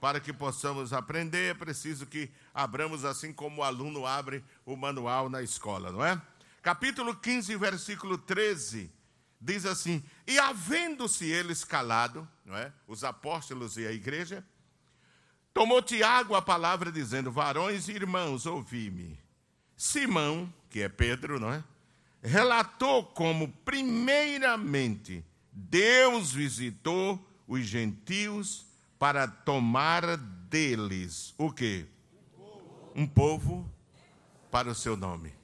Para 0.06 0.20
que 0.20 0.32
possamos 0.32 0.92
aprender, 0.92 1.50
é 1.50 1.54
preciso 1.54 2.06
que 2.06 2.30
abramos 2.54 3.04
assim 3.04 3.32
como 3.32 3.60
o 3.60 3.64
aluno 3.64 4.06
abre 4.06 4.44
o 4.64 4.76
manual 4.76 5.28
na 5.28 5.42
escola, 5.42 5.90
não 5.90 6.04
é? 6.04 6.22
Capítulo 6.62 7.16
15, 7.16 7.56
versículo 7.56 8.16
13, 8.16 8.88
diz 9.40 9.66
assim: 9.66 10.00
E 10.24 10.38
havendo-se 10.38 11.24
eles 11.24 11.64
calado, 11.64 12.28
não 12.44 12.56
é? 12.56 12.72
Os 12.86 13.02
apóstolos 13.02 13.76
e 13.78 13.84
a 13.84 13.90
igreja, 13.90 14.46
tomou 15.52 15.82
Tiago 15.82 16.36
a 16.36 16.40
palavra, 16.40 16.92
dizendo: 16.92 17.32
Varões 17.32 17.88
e 17.88 17.92
irmãos, 17.92 18.46
ouvi-me. 18.46 19.18
Simão, 19.76 20.54
que 20.70 20.82
é 20.82 20.88
Pedro, 20.88 21.40
não 21.40 21.52
é? 21.52 21.64
Relatou 22.22 23.04
como, 23.06 23.48
primeiramente, 23.64 25.24
Deus 25.50 26.32
visitou 26.32 27.28
os 27.48 27.64
gentios 27.64 28.66
para 28.98 29.28
tomar 29.28 30.16
deles 30.16 31.34
o 31.36 31.52
quê? 31.52 31.86
Um 32.94 33.06
povo 33.06 33.70
para 34.50 34.70
o 34.70 34.74
seu 34.74 34.96
nome. 34.96 35.34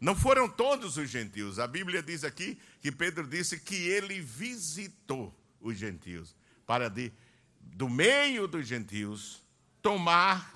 Não 0.00 0.14
foram 0.16 0.48
todos 0.48 0.96
os 0.96 1.08
gentios. 1.08 1.58
A 1.58 1.66
Bíblia 1.66 2.02
diz 2.02 2.24
aqui 2.24 2.58
que 2.80 2.90
Pedro 2.90 3.26
disse 3.26 3.58
que 3.60 3.74
ele 3.74 4.20
visitou 4.20 5.34
os 5.60 5.78
gentios 5.78 6.34
para 6.66 6.90
de, 6.90 7.12
do 7.60 7.88
meio 7.88 8.48
dos 8.48 8.66
gentios 8.66 9.40
tomar 9.80 10.52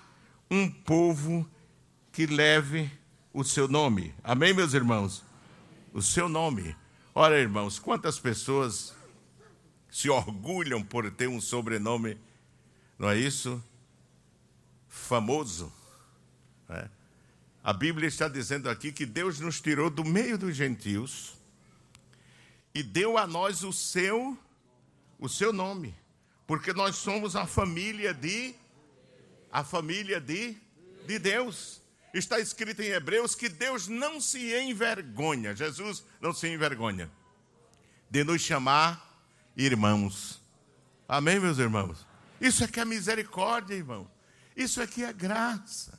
um 0.50 0.70
povo 0.70 1.48
que 2.12 2.26
leve 2.26 2.90
o 3.32 3.44
seu 3.44 3.68
nome. 3.68 4.14
Amém, 4.24 4.52
meus 4.52 4.74
irmãos? 4.74 5.24
O 5.92 6.02
seu 6.02 6.28
nome. 6.28 6.74
Ora, 7.14 7.38
irmãos, 7.38 7.78
quantas 7.78 8.18
pessoas 8.18 8.94
se 9.90 10.08
orgulham 10.10 10.82
por 10.82 11.10
ter 11.10 11.28
um 11.28 11.40
sobrenome, 11.40 12.18
não 12.98 13.08
é 13.08 13.16
isso? 13.18 13.62
Famoso. 14.88 15.72
É? 16.68 16.88
A 17.62 17.72
Bíblia 17.72 18.08
está 18.08 18.28
dizendo 18.28 18.68
aqui 18.70 18.92
que 18.92 19.04
Deus 19.04 19.40
nos 19.40 19.60
tirou 19.60 19.90
do 19.90 20.04
meio 20.04 20.38
dos 20.38 20.54
gentios 20.54 21.34
e 22.74 22.82
deu 22.82 23.16
a 23.16 23.26
nós 23.26 23.62
o 23.62 23.72
seu, 23.72 24.38
o 25.18 25.28
seu 25.28 25.52
nome, 25.52 25.94
porque 26.46 26.72
nós 26.72 26.96
somos 26.96 27.34
a 27.34 27.46
família 27.46 28.12
de, 28.12 28.54
a 29.50 29.64
família 29.64 30.20
de, 30.20 30.56
de 31.06 31.18
Deus. 31.18 31.80
Está 32.12 32.38
escrito 32.38 32.82
em 32.82 32.90
Hebreus 32.90 33.34
que 33.34 33.48
Deus 33.48 33.88
não 33.88 34.20
se 34.20 34.54
envergonha, 34.60 35.54
Jesus 35.54 36.04
não 36.20 36.32
se 36.32 36.48
envergonha 36.48 37.10
de 38.10 38.24
nos 38.24 38.40
chamar 38.40 39.05
irmãos. 39.56 40.40
Amém, 41.08 41.40
meus 41.40 41.58
irmãos? 41.58 42.06
Isso 42.40 42.62
é 42.62 42.68
que 42.68 42.80
é 42.80 42.84
misericórdia, 42.84 43.74
irmão. 43.74 44.10
Isso 44.54 44.80
é 44.80 44.86
que 44.86 45.02
é 45.02 45.12
graça. 45.12 45.98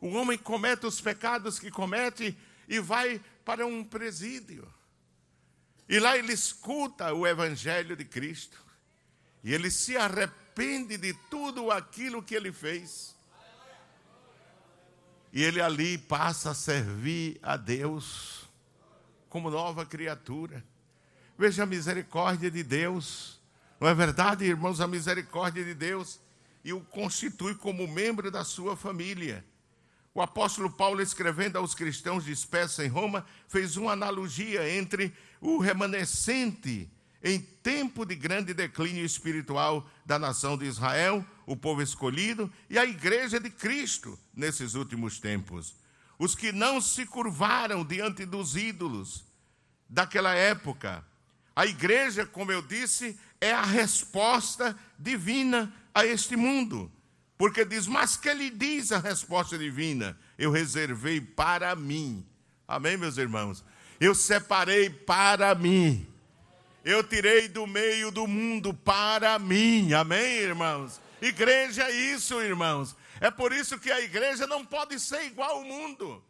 O 0.00 0.08
homem 0.08 0.36
comete 0.36 0.86
os 0.86 1.00
pecados 1.00 1.58
que 1.58 1.70
comete 1.70 2.36
e 2.68 2.80
vai 2.80 3.20
para 3.44 3.66
um 3.66 3.84
presídio. 3.84 4.72
E 5.88 5.98
lá 5.98 6.16
ele 6.18 6.32
escuta 6.32 7.12
o 7.12 7.26
evangelho 7.26 7.96
de 7.96 8.04
Cristo. 8.04 8.58
E 9.44 9.54
ele 9.54 9.70
se 9.70 9.96
arrepende 9.96 10.96
de 10.96 11.14
tudo 11.30 11.70
aquilo 11.70 12.22
que 12.22 12.34
ele 12.34 12.52
fez. 12.52 13.14
E 15.32 15.42
ele 15.42 15.60
ali 15.60 15.98
passa 15.98 16.50
a 16.50 16.54
servir 16.54 17.38
a 17.42 17.56
Deus 17.56 18.48
como 19.28 19.50
nova 19.50 19.84
criatura. 19.84 20.64
Veja 21.38 21.64
a 21.64 21.66
misericórdia 21.66 22.50
de 22.50 22.62
Deus. 22.62 23.40
Não 23.80 23.88
é 23.88 23.94
verdade, 23.94 24.44
irmãos? 24.44 24.80
A 24.80 24.86
misericórdia 24.86 25.64
de 25.64 25.74
Deus 25.74 26.18
e 26.64 26.72
o 26.72 26.80
constitui 26.80 27.54
como 27.54 27.86
membro 27.86 28.30
da 28.30 28.42
sua 28.42 28.76
família. 28.76 29.44
O 30.14 30.22
apóstolo 30.22 30.70
Paulo, 30.70 31.02
escrevendo 31.02 31.58
aos 31.58 31.74
cristãos 31.74 32.24
dispersos 32.24 32.78
em 32.78 32.88
Roma, 32.88 33.24
fez 33.48 33.76
uma 33.76 33.92
analogia 33.92 34.68
entre 34.68 35.14
o 35.40 35.58
remanescente 35.58 36.90
em 37.22 37.38
tempo 37.38 38.06
de 38.06 38.14
grande 38.14 38.54
declínio 38.54 39.04
espiritual 39.04 39.88
da 40.04 40.18
nação 40.18 40.56
de 40.56 40.64
Israel, 40.64 41.24
o 41.44 41.56
povo 41.56 41.82
escolhido, 41.82 42.50
e 42.70 42.78
a 42.78 42.84
igreja 42.84 43.38
de 43.38 43.50
Cristo 43.50 44.18
nesses 44.34 44.74
últimos 44.74 45.20
tempos. 45.20 45.74
Os 46.18 46.34
que 46.34 46.50
não 46.50 46.80
se 46.80 47.04
curvaram 47.04 47.84
diante 47.84 48.24
dos 48.24 48.56
ídolos 48.56 49.24
daquela 49.88 50.34
época, 50.34 51.04
a 51.56 51.64
igreja, 51.64 52.26
como 52.26 52.52
eu 52.52 52.60
disse, 52.60 53.18
é 53.40 53.50
a 53.50 53.62
resposta 53.62 54.78
divina 54.98 55.72
a 55.94 56.04
este 56.04 56.36
mundo. 56.36 56.92
Porque 57.38 57.64
diz, 57.64 57.86
mas 57.86 58.14
que 58.14 58.28
ele 58.28 58.50
diz 58.50 58.92
a 58.92 58.98
resposta 58.98 59.56
divina? 59.56 60.18
Eu 60.36 60.50
reservei 60.50 61.18
para 61.18 61.74
mim. 61.74 62.26
Amém, 62.68 62.98
meus 62.98 63.16
irmãos? 63.16 63.64
Eu 63.98 64.14
separei 64.14 64.90
para 64.90 65.54
mim. 65.54 66.06
Eu 66.84 67.02
tirei 67.02 67.48
do 67.48 67.66
meio 67.66 68.10
do 68.10 68.26
mundo 68.26 68.74
para 68.74 69.38
mim. 69.38 69.94
Amém, 69.94 70.38
irmãos? 70.38 71.00
Igreja 71.22 71.84
é 71.84 71.90
isso, 71.90 72.40
irmãos. 72.42 72.94
É 73.18 73.30
por 73.30 73.52
isso 73.52 73.78
que 73.78 73.90
a 73.90 74.00
igreja 74.02 74.46
não 74.46 74.62
pode 74.62 75.00
ser 75.00 75.24
igual 75.24 75.52
ao 75.52 75.64
mundo. 75.64 76.22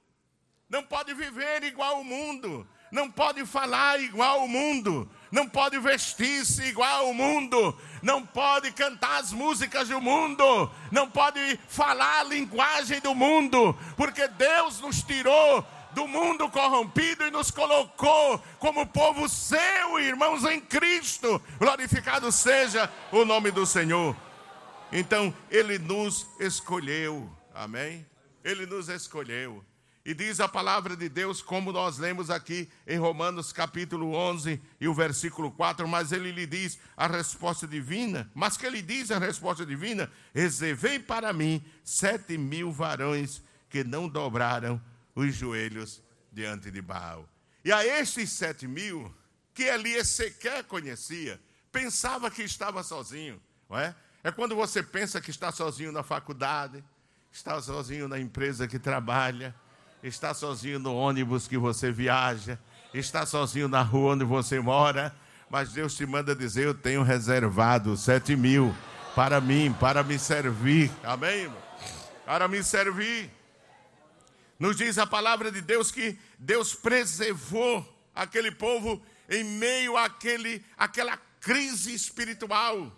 Não 0.68 0.84
pode 0.84 1.12
viver 1.14 1.64
igual 1.64 1.96
ao 1.96 2.04
mundo. 2.04 2.66
Não 2.96 3.10
pode 3.10 3.44
falar 3.44 4.00
igual 4.00 4.40
ao 4.40 4.48
mundo 4.48 5.06
não 5.30 5.46
pode 5.46 5.78
vestir-se 5.78 6.62
igual 6.62 7.08
ao 7.08 7.12
mundo, 7.12 7.76
não 8.00 8.24
pode 8.24 8.72
cantar 8.72 9.20
as 9.20 9.32
músicas 9.32 9.88
do 9.88 10.00
mundo, 10.00 10.70
não 10.90 11.10
pode 11.10 11.58
falar 11.68 12.20
a 12.20 12.24
linguagem 12.24 13.00
do 13.00 13.14
mundo, 13.14 13.76
porque 13.96 14.26
Deus 14.28 14.80
nos 14.80 15.02
tirou 15.02 15.66
do 15.92 16.08
mundo 16.08 16.48
corrompido 16.48 17.26
e 17.26 17.30
nos 17.30 17.50
colocou 17.50 18.38
como 18.58 18.86
povo 18.86 19.28
seu, 19.28 19.98
irmãos 19.98 20.42
em 20.44 20.58
Cristo. 20.60 21.42
Glorificado 21.58 22.32
seja 22.32 22.90
o 23.12 23.24
nome 23.26 23.50
do 23.50 23.66
Senhor. 23.66 24.16
Então, 24.90 25.34
Ele 25.50 25.78
nos 25.78 26.26
escolheu, 26.40 27.30
amém? 27.54 28.06
Ele 28.42 28.64
nos 28.64 28.88
escolheu. 28.88 29.62
E 30.06 30.14
diz 30.14 30.38
a 30.38 30.46
palavra 30.46 30.96
de 30.96 31.08
Deus, 31.08 31.42
como 31.42 31.72
nós 31.72 31.98
lemos 31.98 32.30
aqui 32.30 32.70
em 32.86 32.96
Romanos 32.96 33.52
capítulo 33.52 34.14
11 34.14 34.62
e 34.80 34.86
o 34.86 34.94
versículo 34.94 35.50
4, 35.50 35.88
mas 35.88 36.12
ele 36.12 36.30
lhe 36.30 36.46
diz 36.46 36.78
a 36.96 37.08
resposta 37.08 37.66
divina, 37.66 38.30
mas 38.32 38.56
que 38.56 38.64
ele 38.64 38.80
diz 38.80 39.10
a 39.10 39.18
resposta 39.18 39.66
divina, 39.66 40.08
reservei 40.32 41.00
para 41.00 41.32
mim 41.32 41.60
sete 41.82 42.38
mil 42.38 42.70
varões 42.70 43.42
que 43.68 43.82
não 43.82 44.08
dobraram 44.08 44.80
os 45.12 45.34
joelhos 45.34 46.00
diante 46.30 46.70
de 46.70 46.80
Baal. 46.80 47.28
E 47.64 47.72
a 47.72 47.84
estes 47.84 48.30
sete 48.30 48.68
mil, 48.68 49.12
que 49.52 49.64
Elias 49.64 50.06
sequer 50.06 50.62
conhecia, 50.62 51.40
pensava 51.72 52.30
que 52.30 52.44
estava 52.44 52.84
sozinho, 52.84 53.42
não 53.68 53.76
é? 53.76 53.92
É 54.22 54.30
quando 54.30 54.54
você 54.54 54.84
pensa 54.84 55.20
que 55.20 55.32
está 55.32 55.50
sozinho 55.50 55.90
na 55.90 56.04
faculdade, 56.04 56.84
está 57.32 57.60
sozinho 57.60 58.06
na 58.06 58.20
empresa 58.20 58.68
que 58.68 58.78
trabalha, 58.78 59.52
está 60.02 60.34
sozinho 60.34 60.78
no 60.78 60.94
ônibus 60.94 61.48
que 61.48 61.58
você 61.58 61.90
viaja, 61.90 62.58
está 62.92 63.26
sozinho 63.26 63.68
na 63.68 63.82
rua 63.82 64.14
onde 64.14 64.24
você 64.24 64.60
mora, 64.60 65.14
mas 65.50 65.72
Deus 65.72 65.94
te 65.94 66.06
manda 66.06 66.34
dizer: 66.34 66.66
Eu 66.66 66.74
tenho 66.74 67.02
reservado 67.02 67.96
sete 67.96 68.36
mil 68.36 68.74
para 69.14 69.40
mim, 69.40 69.74
para 69.78 70.02
me 70.02 70.18
servir. 70.18 70.90
Amém, 71.02 71.42
irmão? 71.42 71.62
Para 72.24 72.48
me 72.48 72.62
servir. 72.62 73.30
Nos 74.58 74.76
diz 74.76 74.98
a 74.98 75.06
palavra 75.06 75.50
de 75.50 75.60
Deus 75.60 75.90
que 75.90 76.18
Deus 76.38 76.74
preservou 76.74 77.86
aquele 78.14 78.50
povo 78.50 79.02
em 79.28 79.44
meio 79.44 79.96
àquele, 79.96 80.64
àquela 80.76 81.16
crise 81.40 81.94
espiritual. 81.94 82.92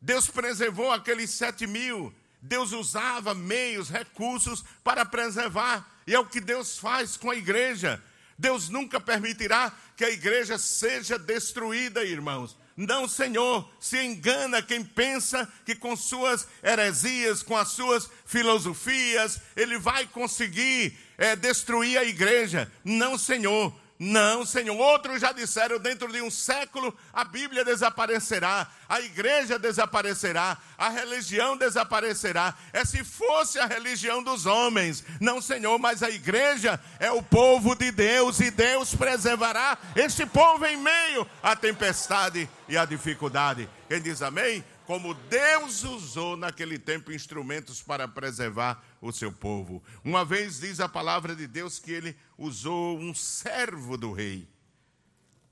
Deus 0.00 0.28
preservou 0.28 0.90
aqueles 0.90 1.30
sete 1.30 1.66
mil 1.66 2.12
Deus 2.46 2.72
usava 2.72 3.34
meios, 3.34 3.88
recursos 3.88 4.64
para 4.82 5.04
preservar, 5.04 5.86
e 6.06 6.14
é 6.14 6.18
o 6.18 6.26
que 6.26 6.40
Deus 6.40 6.78
faz 6.78 7.16
com 7.16 7.30
a 7.30 7.36
igreja. 7.36 8.02
Deus 8.38 8.68
nunca 8.68 9.00
permitirá 9.00 9.72
que 9.96 10.04
a 10.04 10.10
igreja 10.10 10.56
seja 10.58 11.18
destruída, 11.18 12.04
irmãos, 12.04 12.56
Não, 12.76 13.08
Senhor, 13.08 13.66
se 13.80 13.98
engana 14.04 14.60
quem 14.60 14.84
pensa 14.84 15.50
que 15.64 15.74
com 15.74 15.96
suas 15.96 16.46
heresias, 16.62 17.42
com 17.42 17.56
as 17.56 17.68
suas 17.68 18.10
filosofias, 18.26 19.40
ele 19.56 19.78
vai 19.78 20.06
conseguir 20.06 20.94
é, 21.16 21.34
destruir 21.34 21.96
a 21.96 22.04
igreja. 22.04 22.70
Não, 22.84 23.16
Senhor. 23.16 23.74
Não, 23.98 24.44
Senhor. 24.44 24.76
Outros 24.76 25.20
já 25.20 25.32
disseram: 25.32 25.78
dentro 25.78 26.10
de 26.12 26.20
um 26.20 26.30
século 26.30 26.96
a 27.12 27.24
Bíblia 27.24 27.64
desaparecerá, 27.64 28.68
a 28.88 29.00
igreja 29.00 29.58
desaparecerá, 29.58 30.58
a 30.76 30.88
religião 30.90 31.56
desaparecerá. 31.56 32.54
É 32.72 32.84
se 32.84 33.02
fosse 33.02 33.58
a 33.58 33.66
religião 33.66 34.22
dos 34.22 34.44
homens. 34.44 35.02
Não, 35.20 35.40
Senhor, 35.40 35.78
mas 35.78 36.02
a 36.02 36.10
igreja 36.10 36.78
é 36.98 37.10
o 37.10 37.22
povo 37.22 37.74
de 37.74 37.90
Deus 37.90 38.40
e 38.40 38.50
Deus 38.50 38.94
preservará 38.94 39.78
este 39.94 40.26
povo 40.26 40.66
em 40.66 40.76
meio 40.76 41.26
à 41.42 41.56
tempestade 41.56 42.48
e 42.68 42.76
à 42.76 42.84
dificuldade. 42.84 43.68
Quem 43.88 44.00
diz 44.00 44.20
amém? 44.20 44.64
como 44.86 45.14
Deus 45.14 45.82
usou 45.82 46.36
naquele 46.36 46.78
tempo 46.78 47.10
instrumentos 47.10 47.82
para 47.82 48.06
preservar 48.06 48.80
o 49.06 49.12
seu 49.12 49.32
povo. 49.32 49.82
Uma 50.04 50.24
vez 50.24 50.60
diz 50.60 50.80
a 50.80 50.88
palavra 50.88 51.34
de 51.34 51.46
Deus 51.46 51.78
que 51.78 51.92
ele 51.92 52.16
usou 52.36 52.98
um 52.98 53.14
servo 53.14 53.96
do 53.96 54.12
rei. 54.12 54.48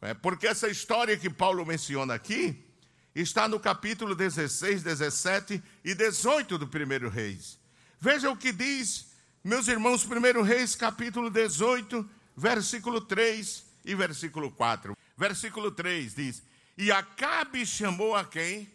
É, 0.01 0.13
porque 0.13 0.47
essa 0.47 0.69
história 0.69 1.17
que 1.17 1.31
Paulo 1.31 1.65
menciona 1.65 2.15
aqui 2.15 2.63
está 3.15 3.49
no 3.49 3.59
capítulo 3.59 4.15
16, 4.15 4.83
17 4.83 5.63
e 5.85 5.95
18 5.95 6.59
do 6.59 6.69
primeiro 6.69 7.09
Reis. 7.09 7.59
Veja 8.01 8.31
o 8.31 8.37
que 8.37 8.53
diz, 8.53 9.13
meus 9.43 9.69
irmãos, 9.69 10.05
primeiro 10.05 10.43
Reis, 10.43 10.75
capítulo 10.75 11.31
18, 11.31 12.09
versículo 12.37 13.01
3 13.01 13.65
e 13.85 13.95
versículo 13.95 14.51
4. 14.51 14.97
Versículo 15.17 15.71
3 15.71 16.15
diz: 16.15 16.43
E 16.77 16.91
Acabe 16.93 17.65
chamou 17.65 18.15
a 18.15 18.25
quem? 18.25 18.75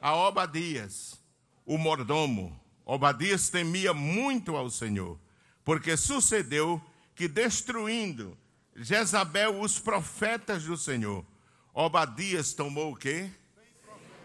a 0.00 0.14
Obadias, 0.14 1.20
o 1.66 1.76
mordomo. 1.76 2.58
Obadias 2.84 3.48
temia 3.48 3.92
muito 3.94 4.56
ao 4.56 4.70
Senhor, 4.70 5.18
porque 5.64 5.96
sucedeu 5.96 6.82
que, 7.14 7.28
destruindo 7.28 8.36
Jezabel 8.74 9.60
os 9.60 9.78
profetas 9.78 10.64
do 10.64 10.76
Senhor, 10.76 11.24
Obadias 11.72 12.52
tomou 12.52 12.92
o 12.92 12.96
quê? 12.96 13.30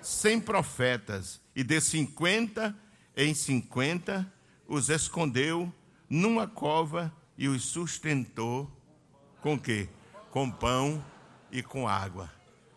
Cem 0.01 0.39
profetas, 0.39 1.41
e 1.55 1.63
de 1.63 1.79
cinquenta 1.81 2.75
em 3.15 3.33
cinquenta 3.33 4.31
os 4.67 4.89
escondeu 4.89 5.73
numa 6.09 6.47
cova 6.47 7.13
e 7.37 7.47
os 7.47 7.63
sustentou 7.63 8.69
com 9.41 9.57
quê? 9.59 9.87
Com 10.31 10.49
pão 10.49 11.03
e 11.51 11.63
com 11.63 11.87
água. 11.87 12.31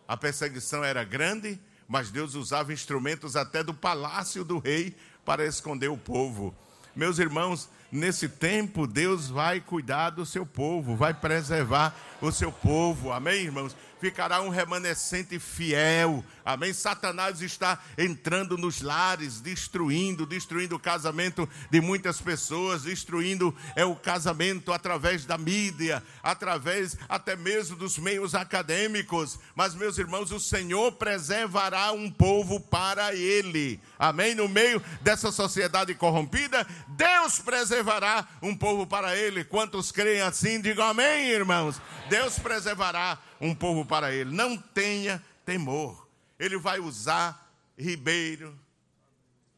A 0.07 0.15
perseguição 0.15 0.83
era 0.83 1.03
grande, 1.03 1.59
mas 1.87 2.09
Deus 2.09 2.35
usava 2.35 2.71
instrumentos 2.71 3.35
até 3.35 3.63
do 3.63 3.73
palácio 3.73 4.43
do 4.43 4.59
rei 4.59 4.95
para 5.29 5.45
esconder 5.45 5.89
o 5.89 5.95
povo. 5.95 6.55
Meus 6.95 7.19
irmãos, 7.19 7.69
nesse 7.91 8.27
tempo, 8.27 8.87
Deus 8.87 9.29
vai 9.29 9.61
cuidar 9.61 10.09
do 10.09 10.25
seu 10.25 10.43
povo, 10.43 10.95
vai 10.95 11.13
preservar 11.13 11.95
o 12.19 12.31
seu 12.31 12.51
povo. 12.51 13.11
Amém, 13.11 13.43
irmãos? 13.43 13.75
Ficará 13.99 14.41
um 14.41 14.49
remanescente 14.49 15.37
fiel. 15.39 16.23
Amém? 16.43 16.73
Satanás 16.73 17.41
está 17.41 17.79
entrando 17.97 18.57
nos 18.57 18.81
lares, 18.81 19.39
destruindo, 19.41 20.25
destruindo 20.25 20.75
o 20.75 20.79
casamento 20.79 21.47
de 21.69 21.81
muitas 21.81 22.19
pessoas, 22.19 22.83
destruindo 22.83 23.55
é 23.75 23.85
o 23.85 23.95
casamento 23.95 24.71
através 24.71 25.25
da 25.25 25.37
mídia, 25.37 26.01
através 26.23 26.97
até 27.07 27.35
mesmo 27.35 27.75
dos 27.75 27.97
meios 27.97 28.33
acadêmicos. 28.33 29.39
Mas 29.53 29.75
meus 29.75 29.97
irmãos, 29.97 30.31
o 30.31 30.39
Senhor 30.39 30.93
preservará 30.93 31.91
um 31.91 32.09
povo 32.09 32.59
para 32.59 33.13
ele. 33.13 33.79
Amém? 33.97 34.33
No 34.33 34.47
meio 34.47 34.81
dessa 35.01 35.31
sociedade 35.31 35.93
corrompida, 35.93 36.65
Deus 36.87 37.39
preservará 37.39 38.27
um 38.41 38.55
povo 38.55 38.87
para 38.87 39.15
ele. 39.15 39.43
Quantos 39.43 39.91
creem 39.91 40.21
assim, 40.21 40.61
digam 40.61 40.87
amém, 40.87 41.29
irmãos. 41.29 41.81
Deus 42.09 42.39
preservará 42.39 43.17
um 43.39 43.55
povo 43.55 43.85
para 43.85 44.13
ele. 44.13 44.35
Não 44.35 44.57
tenha 44.57 45.23
temor. 45.45 46.07
Ele 46.37 46.57
vai 46.57 46.79
usar 46.79 47.49
ribeiro. 47.77 48.57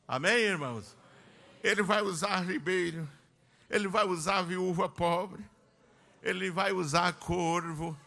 Amém, 0.08 0.38
irmãos? 0.38 0.96
Ele 1.64 1.82
vai 1.82 2.02
usar 2.02 2.42
ribeiro. 2.42 3.08
Ele 3.70 3.88
vai 3.88 4.06
usar 4.06 4.42
viúva 4.42 4.90
pobre. 4.90 5.44
Ele 6.22 6.52
vai 6.52 6.72
usar 6.72 7.14
corvo. 7.14 7.98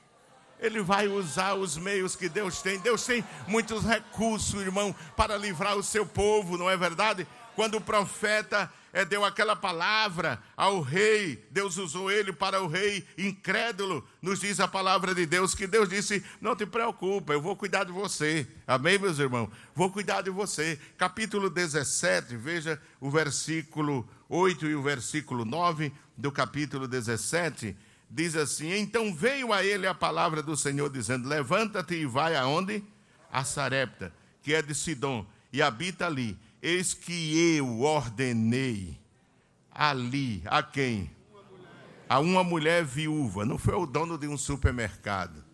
Ele 0.61 0.81
vai 0.81 1.09
usar 1.09 1.55
os 1.55 1.77
meios 1.77 2.15
que 2.15 2.29
Deus 2.29 2.63
tem. 2.63 2.79
Deus 2.79 3.05
tem 3.05 3.25
muitos 3.47 3.85
recursos, 3.85 4.61
irmão, 4.61 4.95
para 5.17 5.37
livrar 5.37 5.77
o 5.77 5.83
seu 5.83 6.07
povo, 6.07 6.57
não 6.57 6.71
é 6.71 6.77
verdade? 6.77 7.27
Quando 7.55 7.77
o 7.77 7.81
profeta 7.81 8.71
é, 8.93 9.05
deu 9.05 9.25
aquela 9.25 9.57
palavra 9.57 10.41
ao 10.57 10.81
rei, 10.81 11.45
Deus 11.51 11.77
usou 11.77 12.11
ele 12.11 12.33
para 12.33 12.63
o 12.63 12.69
rei 12.69 13.07
incrédulo. 13.19 14.07
Nos 14.23 14.41
diz 14.41 14.61
a 14.61 14.69
palavra 14.69 15.15
de 15.15 15.27
Deus 15.27 15.55
que 15.55 15.67
Deus 15.67 15.89
disse: 15.89 16.25
Não 16.41 16.55
te 16.55 16.65
preocupa, 16.65 17.33
eu 17.33 17.43
vou 17.43 17.57
cuidar 17.57 17.85
de 17.85 17.93
você. 17.93 18.47
Amém, 18.67 18.99
meus 18.99 19.19
irmãos? 19.19 19.51
Vou 19.75 19.91
cuidar 19.91 20.23
de 20.23 20.31
você. 20.31 20.79
Capítulo 20.97 21.51
17, 21.51 22.37
veja 22.37 22.81
o 23.01 23.11
versículo 23.11 24.09
8 24.29 24.67
e 24.67 24.75
o 24.75 24.83
versículo 24.83 25.45
9 25.45 25.93
do 26.17 26.31
capítulo 26.31 26.87
17. 26.87 27.77
Diz 28.09 28.37
assim: 28.37 28.73
Então 28.77 29.13
veio 29.13 29.53
a 29.53 29.65
ele 29.65 29.89
a 29.89 29.95
palavra 29.95 30.41
do 30.41 30.57
Senhor, 30.57 30.89
dizendo: 30.89 31.29
Levanta-te 31.29 31.95
e 31.95 32.07
vai 32.07 32.37
aonde? 32.37 32.83
A 33.31 33.43
Sarepta, 33.43 34.13
que 34.41 34.55
é 34.55 34.63
de 34.63 34.73
Sidom, 34.73 35.27
e 35.53 35.61
habita 35.61 36.07
ali 36.07 36.39
Eis 36.67 36.95
que 36.95 37.59
eu 37.59 37.83
ordenei 37.83 38.99
ali 39.71 40.43
a 40.47 40.63
quem? 40.63 41.11
A 42.09 42.19
uma 42.21 42.43
mulher 42.43 42.83
viúva. 42.83 43.45
Não 43.45 43.59
foi 43.59 43.75
o 43.75 43.85
dono 43.85 44.17
de 44.17 44.27
um 44.27 44.39
supermercado. 44.39 45.45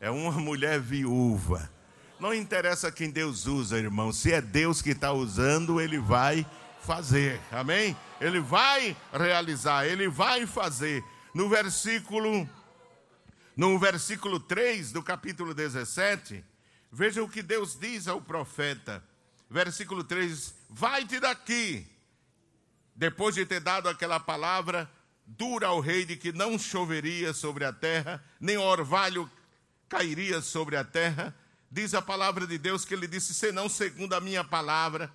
É 0.00 0.10
uma 0.10 0.32
mulher 0.32 0.80
viúva. 0.80 1.70
Não 2.18 2.32
interessa 2.32 2.90
quem 2.90 3.10
Deus 3.10 3.44
usa, 3.44 3.76
irmão. 3.76 4.14
Se 4.14 4.32
é 4.32 4.40
Deus 4.40 4.80
que 4.80 4.92
está 4.92 5.12
usando, 5.12 5.78
Ele 5.78 5.98
vai 5.98 6.46
fazer. 6.80 7.38
Amém? 7.52 7.94
Ele 8.18 8.40
vai 8.40 8.96
realizar, 9.12 9.84
Ele 9.84 10.08
vai 10.08 10.46
fazer. 10.46 11.04
No 11.34 11.50
versículo, 11.50 12.48
no 13.54 13.78
versículo 13.78 14.40
3 14.40 14.90
do 14.90 15.02
capítulo 15.02 15.52
17, 15.52 16.42
veja 16.90 17.22
o 17.22 17.28
que 17.28 17.42
Deus 17.42 17.78
diz 17.78 18.08
ao 18.08 18.22
profeta 18.22 19.04
versículo 19.48 20.04
3: 20.04 20.54
Vai-te 20.68 21.20
daqui. 21.20 21.86
Depois 22.94 23.34
de 23.34 23.44
ter 23.44 23.60
dado 23.60 23.88
aquela 23.88 24.18
palavra 24.18 24.90
dura 25.26 25.66
ao 25.66 25.80
rei 25.80 26.04
de 26.04 26.16
que 26.16 26.32
não 26.32 26.58
choveria 26.58 27.32
sobre 27.34 27.64
a 27.64 27.72
terra, 27.72 28.24
nem 28.40 28.56
orvalho 28.56 29.30
cairia 29.88 30.40
sobre 30.40 30.76
a 30.76 30.84
terra, 30.84 31.34
diz 31.70 31.94
a 31.94 32.02
palavra 32.02 32.46
de 32.46 32.56
Deus 32.58 32.84
que 32.84 32.94
ele 32.94 33.06
disse: 33.06 33.34
senão 33.34 33.68
segundo 33.68 34.14
a 34.14 34.20
minha 34.20 34.44
palavra. 34.44 35.10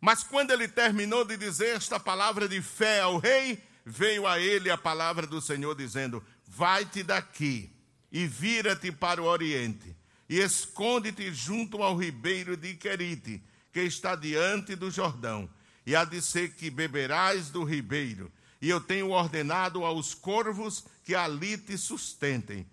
Mas 0.00 0.24
quando 0.24 0.50
ele 0.50 0.66
terminou 0.66 1.24
de 1.24 1.36
dizer 1.36 1.76
esta 1.76 1.98
palavra 1.98 2.48
de 2.48 2.60
fé 2.60 3.00
ao 3.00 3.18
rei, 3.18 3.62
veio 3.84 4.26
a 4.26 4.38
ele 4.38 4.70
a 4.70 4.78
palavra 4.78 5.26
do 5.26 5.40
Senhor 5.40 5.74
dizendo: 5.74 6.24
Vai-te 6.46 7.02
daqui 7.02 7.70
e 8.10 8.26
vira-te 8.26 8.92
para 8.92 9.22
o 9.22 9.26
oriente, 9.26 9.96
e 10.28 10.38
esconde-te 10.38 11.32
junto 11.32 11.82
ao 11.82 11.96
ribeiro 11.96 12.56
de 12.56 12.74
Querite, 12.74 13.42
que 13.72 13.80
está 13.80 14.14
diante 14.14 14.76
do 14.76 14.90
Jordão, 14.90 15.48
e 15.86 15.96
há 15.96 16.04
de 16.04 16.20
ser 16.20 16.54
que 16.54 16.70
beberás 16.70 17.50
do 17.50 17.64
ribeiro, 17.64 18.30
e 18.60 18.68
eu 18.68 18.80
tenho 18.80 19.10
ordenado 19.10 19.84
aos 19.84 20.14
corvos 20.14 20.84
que 21.04 21.14
ali 21.14 21.56
te 21.58 21.76
sustentem. 21.76 22.66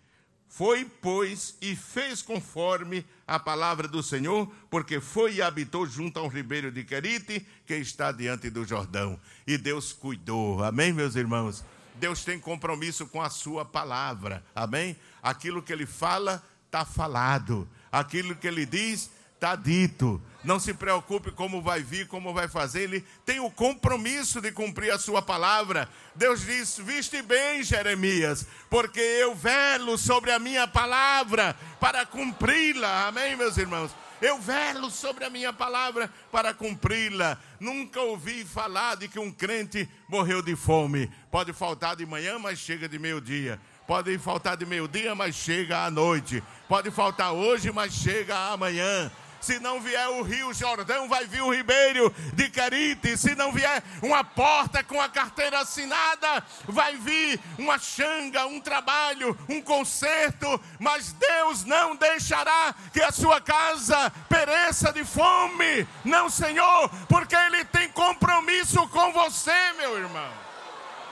Foi, 0.48 0.84
pois, 0.84 1.56
e 1.62 1.76
fez 1.76 2.24
conforme 2.24 3.06
a 3.28 3.40
palavra 3.40 3.88
do 3.88 4.02
Senhor, 4.02 4.52
porque 4.70 5.00
foi 5.00 5.36
e 5.36 5.42
habitou 5.42 5.86
junto 5.86 6.20
ao 6.20 6.28
ribeiro 6.28 6.72
de 6.72 6.84
Querite, 6.84 7.46
que 7.68 7.76
está 7.76 8.12
diante 8.12 8.50
do 8.50 8.66
Jordão. 8.66 9.20
E 9.46 9.58
Deus 9.58 9.94
cuidou. 9.94 10.64
Amém, 10.64 10.92
meus 10.92 11.16
irmãos? 11.16 11.64
Deus 11.96 12.24
tem 12.24 12.40
compromisso 12.40 13.06
com 13.08 13.22
a 13.22 13.30
sua 13.30 13.64
palavra. 13.64 14.44
Amém? 14.56 14.98
Aquilo 15.22 15.62
que 15.62 15.72
ele 15.72 15.86
fala, 15.86 16.44
está 16.66 16.84
falado. 16.84 17.70
Aquilo 17.92 18.36
que 18.36 18.48
ele 18.48 18.66
diz, 18.66 19.12
está 19.40 19.56
dito. 19.56 20.22
Não 20.44 20.60
se 20.60 20.74
preocupe 20.74 21.32
como 21.32 21.62
vai 21.62 21.82
vir, 21.82 22.08
como 22.08 22.34
vai 22.34 22.48
fazer. 22.48 22.84
Ele 22.84 23.06
tem 23.26 23.40
o 23.40 23.50
compromisso 23.50 24.42
de 24.42 24.52
cumprir 24.52 24.92
a 24.92 25.00
sua 25.00 25.22
palavra. 25.22 25.90
Deus 26.14 26.42
diz: 26.42 26.78
Viste 26.78 27.22
bem, 27.22 27.64
Jeremias, 27.64 28.46
porque 28.70 29.00
eu 29.00 29.34
velo 29.34 29.98
sobre 29.98 30.32
a 30.32 30.40
minha 30.40 30.68
palavra 30.68 31.56
para 31.80 32.06
cumpri-la. 32.06 33.08
Amém, 33.08 33.36
meus 33.36 33.58
irmãos? 33.58 33.92
Eu 34.22 34.38
velo 34.38 34.92
sobre 34.92 35.24
a 35.24 35.30
minha 35.30 35.54
palavra 35.54 36.12
para 36.30 36.54
cumpri-la. 36.54 37.38
Nunca 37.58 38.02
ouvi 38.02 38.44
falar 38.44 38.96
de 38.96 39.08
que 39.08 39.20
um 39.20 39.32
crente 39.32 39.88
morreu 40.10 40.42
de 40.42 40.56
fome. 40.56 41.10
Pode 41.32 41.54
faltar 41.54 41.96
de 41.96 42.06
manhã, 42.06 42.38
mas 42.38 42.60
chega 42.60 42.88
de 42.90 43.00
meio-dia 43.00 43.60
Pode 43.90 44.16
faltar 44.20 44.56
de 44.56 44.68
meio-dia, 44.68 45.16
mas 45.16 45.34
chega 45.34 45.84
à 45.86 45.90
noite. 45.90 46.44
Pode 46.68 46.92
faltar 46.92 47.34
hoje, 47.34 47.72
mas 47.72 47.92
chega 47.92 48.38
amanhã. 48.38 49.12
Se 49.42 49.60
não 49.60 49.80
vier 49.80 50.08
o 50.10 50.22
Rio 50.22 50.54
Jordão, 50.54 51.08
vai 51.08 51.26
vir 51.26 51.42
o 51.42 51.54
Ribeiro 51.54 52.14
de 52.34 52.50
Querite. 52.50 53.18
Se 53.18 53.36
não 53.36 53.52
vier 53.52 53.84
uma 54.02 54.24
porta 54.24 54.84
com 54.84 55.02
a 55.02 55.10
carteira 55.10 55.60
assinada, 55.60 56.44
vai 56.68 56.96
vir 56.98 57.40
uma 57.58 57.78
xanga, 57.78 58.46
um 58.46 58.60
trabalho, 58.60 59.38
um 59.48 59.62
conserto. 59.62 60.60
Mas 60.80 61.14
Deus 61.14 61.64
não 61.64 61.96
deixará 61.96 62.76
que 62.92 63.02
a 63.02 63.12
sua 63.12 63.40
casa 63.40 64.12
pereça 64.28 64.92
de 64.92 65.04
fome. 65.04 65.88
Não, 66.04 66.30
Senhor, 66.30 66.90
porque 67.08 67.36
Ele 67.36 67.64
tem 67.66 67.90
compromisso 67.90 68.88
com 68.90 69.12
você, 69.14 69.74
meu 69.78 69.98
irmão. 69.98 70.30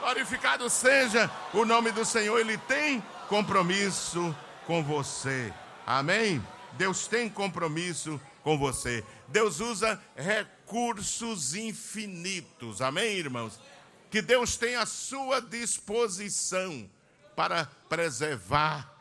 Glorificado 0.00 0.70
seja 0.70 1.30
o 1.52 1.64
nome 1.64 1.90
do 1.90 2.04
Senhor, 2.04 2.38
Ele 2.38 2.56
tem 2.56 3.02
compromisso 3.28 4.34
com 4.66 4.82
você. 4.82 5.52
Amém? 5.86 6.42
Deus 6.78 7.08
tem 7.08 7.28
compromisso 7.28 8.20
com 8.44 8.56
você. 8.56 9.04
Deus 9.26 9.58
usa 9.58 10.00
recursos 10.14 11.56
infinitos. 11.56 12.80
Amém, 12.80 13.16
irmãos? 13.16 13.58
Que 14.08 14.22
Deus 14.22 14.56
tem 14.56 14.76
à 14.76 14.86
sua 14.86 15.40
disposição 15.40 16.88
para 17.34 17.66
preservar 17.88 18.94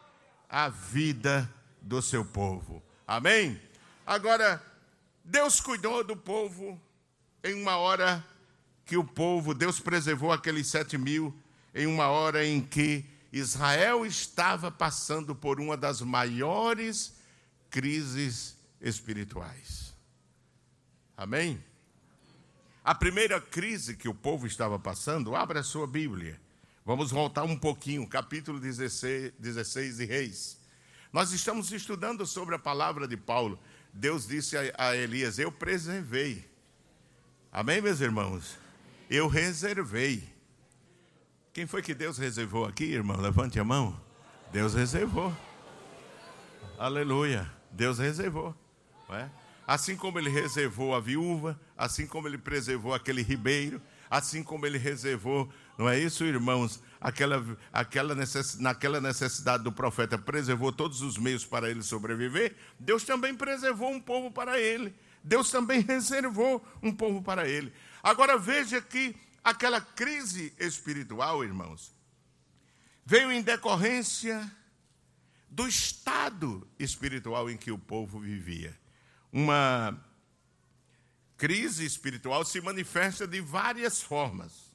a 0.50 0.70
vida 0.70 1.48
do 1.80 2.02
seu 2.02 2.26
povo. 2.26 2.82
Amém? 3.08 3.62
Agora, 4.06 4.62
Deus 5.24 5.62
cuidou 5.62 6.04
do 6.04 6.18
povo 6.18 6.82
em 7.44 7.54
uma 7.62 7.78
hora 7.78 8.26
que 8.86 8.98
o 8.98 9.04
povo, 9.04 9.54
Deus 9.54 9.80
preservou 9.80 10.32
aqueles 10.32 10.66
sete 10.68 10.98
mil 10.98 11.32
em 11.76 11.86
uma 11.86 12.08
hora 12.08 12.44
em 12.44 12.60
que 12.60 13.06
Israel 13.32 14.04
estava 14.04 14.72
passando 14.72 15.36
por 15.36 15.60
uma 15.60 15.78
das 15.78 16.02
maiores 16.02 17.17
crises 17.78 18.58
espirituais. 18.82 19.96
Amém? 21.16 21.64
A 22.84 22.96
primeira 22.96 23.40
crise 23.40 23.96
que 23.96 24.10
o 24.10 24.16
povo 24.16 24.48
estava 24.48 24.80
passando, 24.80 25.36
abra 25.36 25.60
a 25.60 25.64
sua 25.64 25.86
Bíblia. 25.86 26.42
Vamos 26.84 27.12
voltar 27.12 27.44
um 27.44 27.56
pouquinho, 27.56 28.08
capítulo 28.08 28.60
16, 28.60 29.34
16 29.38 29.98
de 29.98 30.06
Reis. 30.06 30.58
Nós 31.14 31.32
estamos 31.32 31.72
estudando 31.72 32.26
sobre 32.26 32.56
a 32.56 32.60
palavra 32.60 33.08
de 33.08 33.16
Paulo. 33.16 33.60
Deus 33.94 34.28
disse 34.28 34.58
a, 34.58 34.74
a 34.76 34.96
Elias: 34.96 35.38
Eu 35.38 35.52
preservei. 35.52 36.50
Amém, 37.52 37.80
meus 37.80 38.02
irmãos? 38.02 38.58
Eu 39.08 39.28
reservei. 39.28 40.28
Quem 41.54 41.68
foi 41.68 41.84
que 41.84 41.94
Deus 41.94 42.18
reservou 42.18 42.66
aqui, 42.66 42.86
irmão? 42.86 43.22
Levante 43.22 43.60
a 43.60 43.64
mão. 43.64 44.02
Deus 44.52 44.74
reservou. 44.74 45.32
Aleluia. 46.80 47.57
Deus 47.72 48.00
reservou. 48.00 48.56
É? 49.10 49.30
Assim 49.66 49.96
como 49.96 50.18
ele 50.18 50.30
reservou 50.30 50.96
a 50.96 51.00
viúva, 51.00 51.60
assim 51.78 52.08
como 52.08 52.28
ele 52.28 52.38
preservou 52.38 52.94
aquele 52.94 53.22
ribeiro, 53.22 53.82
assim 54.10 54.42
como 54.44 54.66
ele 54.66 54.78
reservou, 54.78 55.50
não 55.78 55.88
é 55.88 56.00
isso, 56.00 56.24
irmãos? 56.24 56.82
Aquela, 57.00 57.44
aquela 57.72 58.16
necess, 58.16 58.58
naquela 58.58 59.00
necessidade 59.00 59.64
do 59.64 59.72
profeta, 59.72 60.18
preservou 60.18 60.72
todos 60.72 61.02
os 61.02 61.18
meios 61.18 61.46
para 61.46 61.70
ele 61.70 61.84
sobreviver, 61.84 62.56
Deus 62.80 63.04
também 63.04 63.36
preservou 63.36 63.92
um 63.92 64.00
povo 64.00 64.32
para 64.32 64.60
ele. 64.60 64.96
Deus 65.24 65.52
também 65.52 65.82
reservou 65.82 66.66
um 66.82 66.92
povo 66.92 67.22
para 67.22 67.48
ele. 67.48 67.74
Agora 68.02 68.38
veja 68.38 68.82
que 68.82 69.16
aquela 69.44 69.82
crise 69.82 70.54
espiritual, 70.58 71.44
irmãos, 71.44 71.94
veio 73.06 73.32
em 73.32 73.42
decorrência 73.42 74.50
do 75.50 75.68
estado 75.68 76.68
espiritual 76.78 77.50
em 77.50 77.58
que 77.58 77.72
o 77.72 77.78
povo 77.78 78.20
vivia. 78.20 78.78
Uma 79.32 80.00
crise 81.38 81.86
espiritual 81.86 82.44
se 82.44 82.60
manifesta 82.60 83.28
de 83.28 83.40
várias 83.40 84.02
formas. 84.02 84.68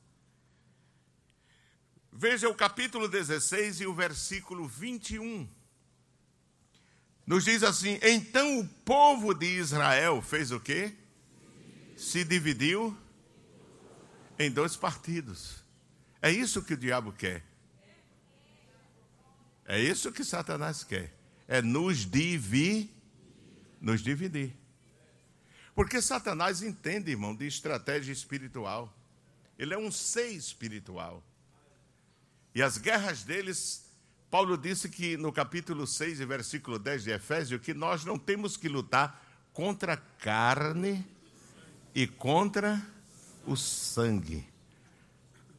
Veja 2.12 2.48
o 2.48 2.54
capítulo 2.54 3.08
16 3.08 3.80
e 3.80 3.86
o 3.86 3.94
versículo 3.94 4.68
21. 4.68 5.48
Nos 7.26 7.44
diz 7.44 7.62
assim: 7.62 7.98
Então 8.02 8.60
o 8.60 8.68
povo 8.68 9.32
de 9.34 9.46
Israel 9.46 10.20
fez 10.20 10.50
o 10.50 10.60
quê? 10.60 10.94
Se 11.96 12.24
dividiu 12.24 12.96
em 14.38 14.50
dois 14.50 14.76
partidos. 14.76 15.62
É 16.20 16.30
isso 16.30 16.62
que 16.62 16.74
o 16.74 16.76
diabo 16.76 17.12
quer. 17.12 17.51
É 19.66 19.80
isso 19.80 20.12
que 20.12 20.24
Satanás 20.24 20.84
quer. 20.84 21.12
É 21.46 21.62
nos 21.62 21.98
dividir. 22.06 22.90
Nos 23.80 24.02
dividir. 24.02 24.54
Porque 25.74 26.02
Satanás 26.02 26.62
entende, 26.62 27.10
irmão, 27.10 27.34
de 27.34 27.46
estratégia 27.46 28.12
espiritual. 28.12 28.92
Ele 29.58 29.74
é 29.74 29.78
um 29.78 29.90
ser 29.90 30.28
espiritual. 30.28 31.22
E 32.54 32.62
as 32.62 32.76
guerras 32.76 33.22
deles, 33.22 33.90
Paulo 34.30 34.58
disse 34.58 34.88
que 34.88 35.16
no 35.16 35.32
capítulo 35.32 35.86
6 35.86 36.20
e 36.20 36.26
versículo 36.26 36.78
10 36.78 37.04
de 37.04 37.10
Efésio, 37.10 37.58
que 37.58 37.72
nós 37.72 38.04
não 38.04 38.18
temos 38.18 38.56
que 38.56 38.68
lutar 38.68 39.22
contra 39.52 39.94
a 39.94 39.96
carne 39.96 41.06
e 41.94 42.06
contra 42.06 42.80
o 43.46 43.56
sangue, 43.56 44.46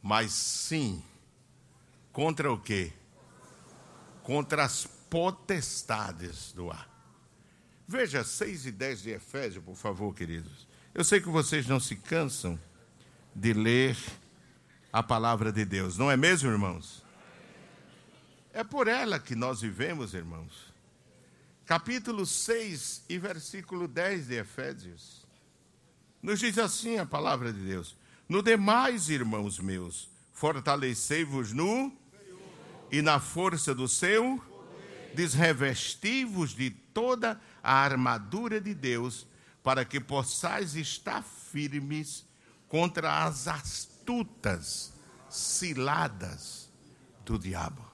mas 0.02 0.32
sim 0.32 1.02
contra 2.12 2.52
o 2.52 2.58
quê? 2.58 2.92
Contra 4.24 4.64
as 4.64 4.86
potestades 5.08 6.52
do 6.52 6.70
ar. 6.70 6.88
Veja 7.86 8.24
6 8.24 8.66
e 8.66 8.72
10 8.72 9.02
de 9.02 9.10
Efésio, 9.10 9.62
por 9.62 9.76
favor, 9.76 10.12
queridos. 10.14 10.66
Eu 10.94 11.04
sei 11.04 11.20
que 11.20 11.28
vocês 11.28 11.68
não 11.68 11.78
se 11.78 11.94
cansam 11.94 12.58
de 13.34 13.52
ler 13.52 13.96
a 14.90 15.02
palavra 15.02 15.52
de 15.52 15.64
Deus, 15.64 15.98
não 15.98 16.10
é 16.10 16.16
mesmo, 16.16 16.50
irmãos? 16.50 17.04
É 18.52 18.64
por 18.64 18.88
ela 18.88 19.18
que 19.18 19.34
nós 19.34 19.60
vivemos, 19.60 20.14
irmãos. 20.14 20.72
Capítulo 21.66 22.24
6 22.24 23.04
e 23.08 23.18
versículo 23.18 23.86
10 23.86 24.28
de 24.28 24.36
Efésios. 24.36 25.26
Nos 26.22 26.40
diz 26.40 26.56
assim 26.56 26.98
a 26.98 27.04
palavra 27.04 27.52
de 27.52 27.60
Deus: 27.60 27.96
No 28.28 28.42
demais, 28.42 29.10
irmãos 29.10 29.58
meus, 29.58 30.08
fortalecei-vos 30.32 31.52
no 31.52 31.92
e 32.94 33.02
na 33.02 33.18
força 33.18 33.74
do 33.74 33.88
seu, 33.88 34.40
desrevestivos 35.16 36.50
de 36.54 36.70
toda 36.70 37.40
a 37.60 37.74
armadura 37.74 38.60
de 38.60 38.72
Deus, 38.72 39.26
para 39.64 39.84
que 39.84 39.98
possais 39.98 40.76
estar 40.76 41.20
firmes 41.20 42.24
contra 42.68 43.24
as 43.24 43.48
astutas 43.48 44.92
ciladas 45.28 46.70
do 47.24 47.36
diabo. 47.36 47.84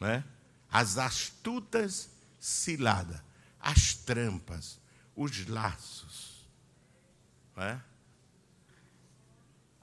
Né? 0.00 0.24
As 0.68 0.98
astutas 0.98 2.10
ciladas, 2.40 3.22
as 3.60 3.94
trampas, 3.94 4.80
os 5.14 5.46
laços. 5.46 6.44
Né? 7.56 7.80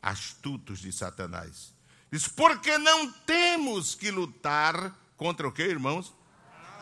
Astutos 0.01 0.79
de 0.79 0.91
Satanás. 0.91 1.73
Diz, 2.13 2.27
porque 2.27 2.77
não 2.77 3.11
temos 3.11 3.95
que 3.95 4.11
lutar 4.11 4.95
contra 5.17 5.47
o 5.47 5.51
que, 5.51 5.63
irmãos? 5.63 6.13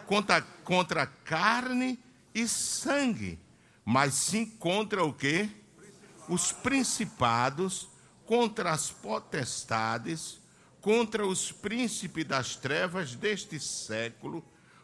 Contra, 0.06 0.42
contra 0.42 1.08
carne 1.08 1.98
e 2.36 2.46
sangue, 2.50 3.40
mas 3.86 4.14
sim 4.14 4.46
contra 4.46 5.06
o 5.06 5.14
que? 5.14 5.50
Os 6.28 6.52
principados, 6.52 7.88
contra 8.26 8.72
as 8.72 8.92
potestades, 8.92 10.38
contra 10.82 11.26
os 11.26 11.50
príncipes 11.50 12.26
das 12.26 12.58
trevas 12.58 13.16
deste 13.16 13.58
século, 13.58 14.44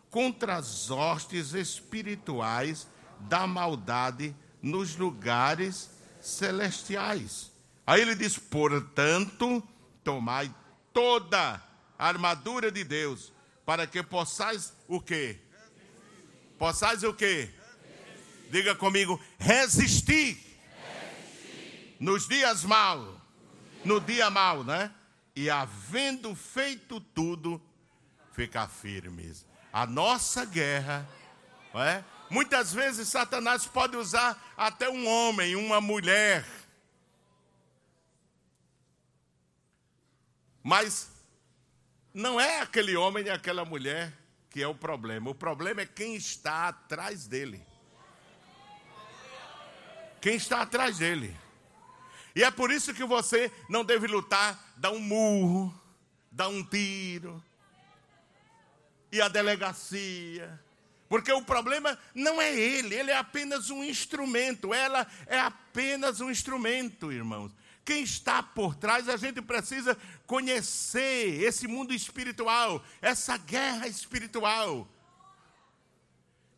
contra 0.09 0.55
as 0.55 0.89
hostes 0.89 1.53
espirituais 1.53 2.87
da 3.19 3.45
maldade 3.45 4.33
nos 4.61 4.95
lugares 4.95 5.89
celestiais. 6.21 7.51
Aí 7.85 8.01
ele 8.01 8.15
diz, 8.15 8.37
portanto, 8.37 9.61
tomai 10.07 10.49
toda 10.93 11.61
a 11.99 12.07
armadura 12.07 12.71
de 12.71 12.85
Deus, 12.85 13.33
para 13.65 13.85
que 13.85 14.01
possais 14.01 14.73
o 14.87 15.01
quê? 15.01 15.37
Possais 16.57 17.03
o 17.03 17.13
quê? 17.13 17.49
Diga 18.49 18.73
comigo, 18.73 19.21
resistir, 19.37 20.37
resistir. 20.37 21.97
nos 21.99 22.25
dias 22.25 22.63
maus, 22.63 23.17
no 23.83 23.99
dia 23.99 24.29
mau, 24.29 24.63
né? 24.63 24.89
E 25.35 25.49
havendo 25.49 26.33
feito 26.33 27.01
tudo, 27.01 27.61
ficar 28.31 28.69
firmes. 28.69 29.45
A 29.73 29.85
nossa 29.85 30.45
guerra, 30.45 31.05
não 31.73 31.83
é? 31.83 32.01
Muitas 32.29 32.73
vezes 32.73 33.09
Satanás 33.09 33.65
pode 33.65 33.97
usar 33.97 34.41
até 34.55 34.89
um 34.89 35.05
homem, 35.05 35.57
uma 35.57 35.81
mulher, 35.81 36.45
Mas 40.67 41.09
não 42.13 42.37
é 42.37 42.59
aquele 42.59 42.97
homem 42.97 43.23
e 43.23 43.29
aquela 43.29 43.63
mulher 43.63 44.11
que 44.49 44.61
é 44.61 44.67
o 44.67 44.75
problema. 44.75 45.29
O 45.29 45.33
problema 45.33 45.79
é 45.79 45.85
quem 45.85 46.13
está 46.13 46.67
atrás 46.67 47.25
dele. 47.25 47.65
Quem 50.19 50.35
está 50.35 50.63
atrás 50.63 50.97
dele. 50.97 51.33
E 52.35 52.43
é 52.43 52.51
por 52.51 52.69
isso 52.69 52.93
que 52.93 53.05
você 53.05 53.49
não 53.69 53.85
deve 53.85 54.07
lutar, 54.07 54.73
dar 54.75 54.91
um 54.91 54.99
murro, 54.99 55.73
dar 56.29 56.49
um 56.49 56.61
tiro, 56.61 57.41
e 59.09 59.21
a 59.21 59.29
delegacia. 59.29 60.61
Porque 61.07 61.31
o 61.31 61.45
problema 61.45 61.97
não 62.13 62.41
é 62.41 62.53
ele, 62.53 62.93
ele 62.93 63.11
é 63.11 63.15
apenas 63.15 63.69
um 63.69 63.85
instrumento, 63.85 64.73
ela 64.73 65.07
é 65.27 65.39
apenas 65.39 66.19
um 66.19 66.29
instrumento, 66.29 67.09
irmãos. 67.09 67.53
Quem 67.87 68.03
está 68.03 68.43
por 68.43 68.75
trás, 68.75 69.07
a 69.07 69.15
gente 69.15 69.41
precisa 69.41 69.95
conhecer 70.25 71.41
esse 71.41 71.69
mundo 71.69 71.93
espiritual, 71.93 72.83
essa 73.01 73.37
guerra 73.37 73.87
espiritual. 73.87 74.85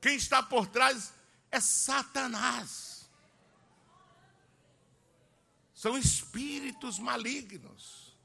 Quem 0.01 0.15
está 0.15 0.41
por 0.41 0.65
trás 0.65 1.13
é 1.51 1.59
Satanás. 1.59 3.07
São 5.71 5.95
espíritos 5.99 6.97
malignos. 6.97 8.17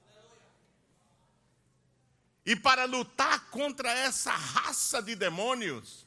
E 2.47 2.57
para 2.57 2.87
lutar 2.87 3.51
contra 3.51 3.91
essa 3.93 4.33
raça 4.33 5.03
de 5.03 5.15
demônios, 5.15 6.07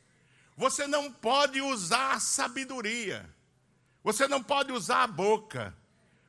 você 0.56 0.88
não 0.88 1.14
pode 1.14 1.62
usar 1.62 2.14
a 2.14 2.20
sabedoria, 2.20 3.32
você 4.04 4.28
não 4.28 4.42
pode 4.42 4.72
usar 4.72 5.04
a 5.04 5.08
boca, 5.08 5.78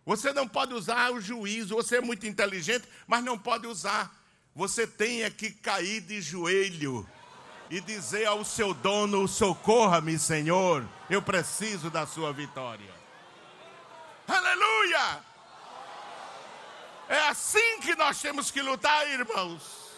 você 0.08 0.32
não 0.32 0.48
pode 0.48 0.72
usar 0.72 1.12
o 1.12 1.20
juízo. 1.20 1.74
Você 1.74 1.98
é 1.98 2.00
muito 2.00 2.26
inteligente, 2.26 2.88
mas 3.06 3.22
não 3.22 3.38
pode 3.38 3.66
usar. 3.66 4.10
Você 4.54 4.86
tem 4.86 5.22
é 5.22 5.28
que 5.28 5.50
cair 5.50 6.00
de 6.00 6.22
joelho 6.22 7.06
e 7.68 7.78
dizer 7.78 8.24
ao 8.24 8.42
seu 8.42 8.72
dono: 8.72 9.28
Socorra-me, 9.28 10.18
Senhor, 10.18 10.82
eu 11.10 11.20
preciso 11.20 11.90
da 11.90 12.06
sua 12.06 12.32
vitória. 12.32 12.90
Aleluia! 14.26 15.22
É 17.06 17.28
assim 17.28 17.80
que 17.82 17.94
nós 17.94 18.18
temos 18.18 18.50
que 18.50 18.62
lutar, 18.62 19.06
irmãos. 19.10 19.90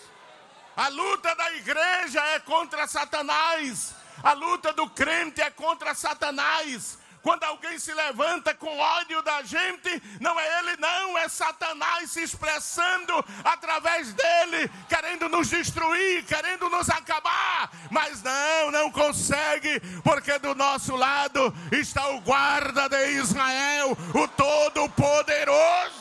A 0.77 0.89
luta 0.89 1.37
da 1.37 1.53
igreja 1.53 2.21
é 2.35 2.41
contra 2.41 2.89
Satanás. 2.89 3.95
A 4.25 4.33
luta 4.33 4.73
do 4.73 4.91
crente 4.91 5.41
é 5.41 5.53
contra 5.53 5.95
Satanás. 5.95 6.99
Quando 7.23 7.45
alguém 7.45 7.79
se 7.79 7.93
levanta 7.93 8.55
com 8.55 8.79
ódio 8.79 9.21
da 9.23 9.43
gente, 9.43 10.03
não 10.21 10.39
é 10.41 10.59
ele, 10.61 10.77
não, 10.79 11.19
é 11.19 11.29
Satanás 11.29 12.13
se 12.13 12.23
expressando 12.23 13.13
através 13.45 14.15
dele, 14.15 14.71
querendo 14.89 15.29
nos 15.29 15.49
destruir, 15.49 16.25
querendo 16.25 16.69
nos 16.71 16.89
acabar. 16.89 17.71
Mas 17.91 18.23
não, 18.23 18.71
não 18.71 18.91
consegue, 18.91 19.81
porque 20.03 20.39
do 20.39 20.55
nosso 20.55 20.97
lado 20.97 21.55
está 21.71 22.09
o 22.09 22.21
guarda 22.21 22.89
de 22.89 23.11
Israel, 23.13 23.97
o 24.15 24.29
Todo-Poderoso. 24.29 26.01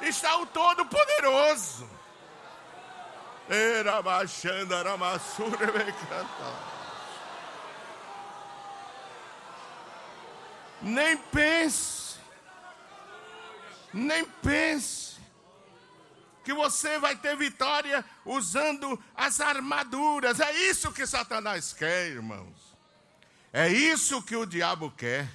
está 0.00 0.36
o 0.38 0.46
Todo-Poderoso. 0.46 1.97
Era 3.48 4.02
baixando, 4.02 4.74
era 4.74 4.96
massura, 4.96 5.72
Nem 10.82 11.16
pense, 11.16 12.18
nem 13.92 14.24
pense 14.24 15.16
que 16.44 16.52
você 16.52 16.98
vai 16.98 17.16
ter 17.16 17.36
vitória 17.36 18.04
usando 18.24 19.02
as 19.14 19.40
armaduras. 19.40 20.40
É 20.40 20.52
isso 20.70 20.92
que 20.92 21.06
Satanás 21.06 21.72
quer, 21.72 22.08
irmãos. 22.08 22.76
É 23.52 23.68
isso 23.68 24.22
que 24.22 24.36
o 24.36 24.46
diabo 24.46 24.90
quer. 24.90 25.28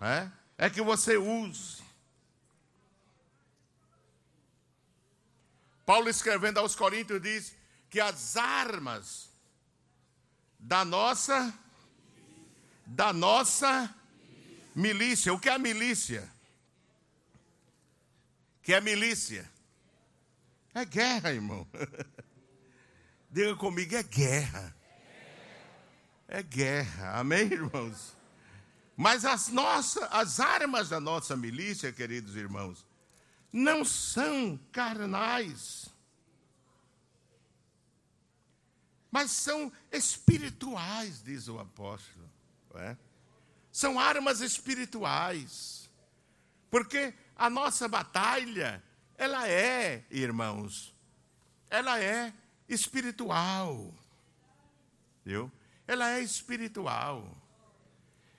É, 0.00 0.28
é 0.58 0.70
que 0.70 0.82
você 0.82 1.16
use 1.16 1.79
Paulo 5.90 6.08
escrevendo 6.08 6.58
aos 6.58 6.76
Coríntios 6.76 7.20
diz 7.20 7.52
que 7.90 7.98
as 8.00 8.36
armas 8.36 9.28
da 10.56 10.84
nossa 10.84 11.52
da 12.86 13.12
nossa 13.12 13.92
milícia. 14.72 15.34
O 15.34 15.40
que 15.40 15.48
é 15.48 15.54
a 15.54 15.58
milícia? 15.58 16.30
Que 18.62 18.72
é 18.72 18.80
milícia? 18.80 19.50
É 20.72 20.84
guerra, 20.84 21.32
irmão. 21.32 21.66
Diga 23.28 23.56
comigo, 23.56 23.96
é 23.96 24.04
guerra. 24.04 24.76
É 26.28 26.40
guerra. 26.40 27.18
Amém, 27.18 27.52
irmãos? 27.52 28.16
Mas 28.96 29.24
as 29.24 29.48
nossas, 29.48 30.06
as 30.12 30.38
armas 30.38 30.88
da 30.88 31.00
nossa 31.00 31.36
milícia, 31.36 31.92
queridos 31.92 32.36
irmãos, 32.36 32.86
não 33.52 33.84
são 33.84 34.58
carnais, 34.70 35.90
mas 39.10 39.32
são 39.32 39.72
espirituais, 39.90 41.22
diz 41.22 41.48
o 41.48 41.58
apóstolo. 41.58 42.30
É? 42.76 42.96
São 43.72 43.98
armas 43.98 44.40
espirituais. 44.40 45.90
Porque 46.70 47.12
a 47.34 47.50
nossa 47.50 47.88
batalha, 47.88 48.82
ela 49.16 49.48
é, 49.48 50.04
irmãos, 50.10 50.94
ela 51.68 52.00
é 52.00 52.32
espiritual. 52.68 53.92
Viu? 55.24 55.50
Ela 55.86 56.10
é 56.10 56.20
espiritual. 56.20 57.36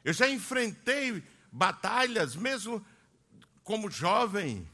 Eu 0.05 0.13
já 0.13 0.29
enfrentei 0.29 1.21
batalhas, 1.51 2.35
mesmo 2.35 2.83
como 3.63 3.91
jovem, 3.91 4.67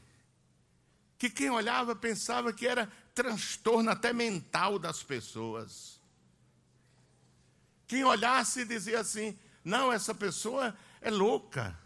que 1.18 1.28
quem 1.28 1.50
olhava 1.50 1.96
pensava 1.96 2.52
que 2.52 2.66
era 2.66 2.90
transtorno 3.12 3.90
até 3.90 4.12
mental 4.12 4.78
das 4.78 5.02
pessoas. 5.02 6.00
Quem 7.88 8.04
olhasse 8.04 8.64
dizia 8.64 9.00
assim: 9.00 9.36
não, 9.64 9.92
essa 9.92 10.14
pessoa 10.14 10.76
é 11.00 11.10
louca. 11.10 11.76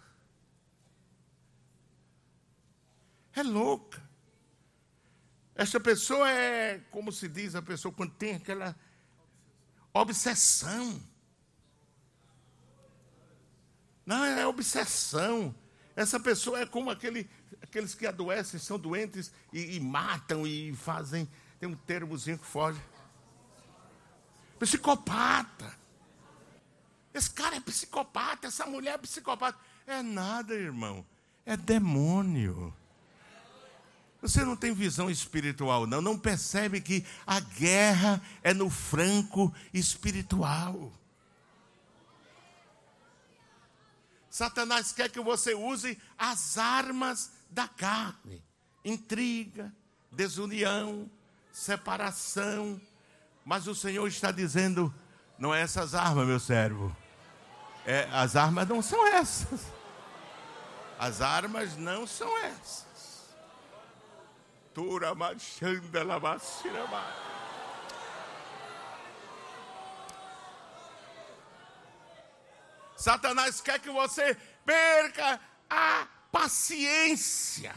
É 3.34 3.42
louca. 3.42 4.02
Essa 5.54 5.80
pessoa 5.80 6.30
é, 6.30 6.78
como 6.90 7.10
se 7.10 7.28
diz, 7.28 7.54
a 7.54 7.62
pessoa 7.62 7.94
quando 7.94 8.12
tem 8.12 8.34
aquela 8.34 8.76
obsessão. 9.94 11.00
Não, 14.04 14.24
é 14.24 14.46
obsessão. 14.46 15.54
Essa 15.94 16.18
pessoa 16.18 16.60
é 16.60 16.66
como 16.66 16.90
aquele 16.90 17.30
aqueles 17.62 17.94
que 17.94 18.06
adoecem, 18.06 18.58
são 18.58 18.78
doentes 18.78 19.32
e, 19.52 19.76
e 19.76 19.80
matam 19.80 20.46
e 20.46 20.74
fazem. 20.74 21.28
Tem 21.58 21.68
um 21.68 21.76
termozinho 21.76 22.38
que 22.38 22.44
foge. 22.44 22.80
Psicopata. 24.58 25.78
Esse 27.14 27.30
cara 27.30 27.56
é 27.56 27.60
psicopata, 27.60 28.48
essa 28.48 28.66
mulher 28.66 28.94
é 28.94 28.98
psicopata. 28.98 29.58
É 29.86 30.02
nada, 30.02 30.54
irmão. 30.54 31.04
É 31.44 31.56
demônio. 31.56 32.74
Você 34.20 34.44
não 34.44 34.56
tem 34.56 34.72
visão 34.72 35.10
espiritual, 35.10 35.86
não. 35.86 36.00
Não 36.00 36.18
percebe 36.18 36.80
que 36.80 37.04
a 37.26 37.40
guerra 37.40 38.22
é 38.42 38.54
no 38.54 38.70
franco 38.70 39.52
espiritual. 39.74 40.92
Satanás 44.30 44.92
quer 44.92 45.10
que 45.10 45.20
você 45.20 45.54
use 45.54 45.98
as 46.16 46.56
armas 46.56 47.32
da 47.52 47.68
carne, 47.68 48.42
intriga, 48.84 49.72
desunião, 50.10 51.08
separação. 51.52 52.80
Mas 53.44 53.66
o 53.66 53.74
Senhor 53.74 54.06
está 54.08 54.30
dizendo: 54.30 54.92
não 55.38 55.54
é 55.54 55.60
essas 55.60 55.94
armas, 55.94 56.26
meu 56.26 56.40
servo. 56.40 56.94
É, 57.86 58.08
as 58.12 58.36
armas 58.36 58.66
não 58.68 58.80
são 58.80 59.06
essas. 59.06 59.60
As 60.98 61.20
armas 61.20 61.76
não 61.76 62.06
são 62.06 62.38
essas. 62.38 63.34
Tura 64.72 65.14
machanda 65.14 66.02
lavacirama. 66.02 67.04
Satanás 72.96 73.60
quer 73.60 73.80
que 73.80 73.90
você 73.90 74.36
perca 74.64 75.40
a 75.68 76.06
paciência. 76.32 77.74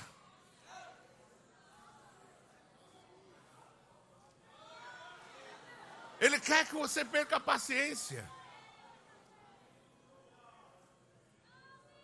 Ele 6.20 6.39
quer 6.39 6.66
que 6.66 6.74
você 6.74 7.03
perca 7.03 7.36
a 7.36 7.39
paciência. 7.39 8.28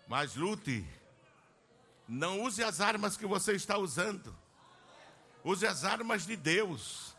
Mas 0.07 0.35
lute 0.35 0.85
Não 2.05 2.41
use 2.41 2.61
as 2.61 2.81
armas 2.81 3.15
que 3.15 3.25
você 3.25 3.53
está 3.53 3.77
usando. 3.77 4.35
Use 5.43 5.65
as 5.65 5.85
armas 5.85 6.25
de 6.25 6.35
Deus, 6.35 7.15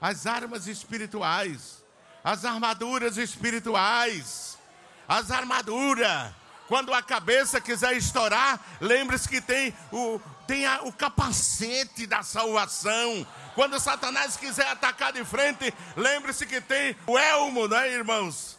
as 0.00 0.26
armas 0.26 0.66
espirituais, 0.66 1.84
as 2.24 2.44
armaduras 2.44 3.18
espirituais, 3.18 4.58
as 5.06 5.30
armaduras. 5.30 6.34
Quando 6.68 6.94
a 6.94 7.02
cabeça 7.02 7.60
quiser 7.60 7.92
estourar, 7.96 8.60
lembre-se 8.80 9.28
que 9.28 9.40
tem 9.40 9.74
o, 9.90 10.20
tem 10.46 10.66
a, 10.66 10.82
o 10.82 10.92
capacete 10.92 12.06
da 12.06 12.22
salvação. 12.22 13.26
Quando 13.54 13.78
Satanás 13.80 14.36
quiser 14.36 14.68
atacar 14.68 15.12
de 15.12 15.24
frente, 15.24 15.72
lembre-se 15.96 16.46
que 16.46 16.60
tem 16.60 16.96
o 17.06 17.18
elmo, 17.18 17.68
não 17.68 17.76
é, 17.76 17.90
irmãos? 17.90 18.58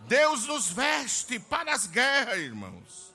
Deus 0.00 0.46
nos 0.46 0.70
veste 0.70 1.38
para 1.38 1.74
as 1.74 1.86
guerras, 1.86 2.38
irmãos. 2.38 3.14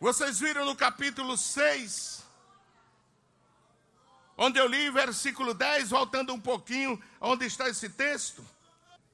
Vocês 0.00 0.40
viram 0.40 0.64
no 0.64 0.74
capítulo 0.74 1.36
6, 1.36 2.24
onde 4.38 4.58
eu 4.58 4.68
li 4.68 4.88
versículo 4.90 5.52
10, 5.52 5.90
voltando 5.90 6.32
um 6.32 6.40
pouquinho, 6.40 7.02
onde 7.20 7.44
está 7.44 7.68
esse 7.68 7.88
texto? 7.90 8.46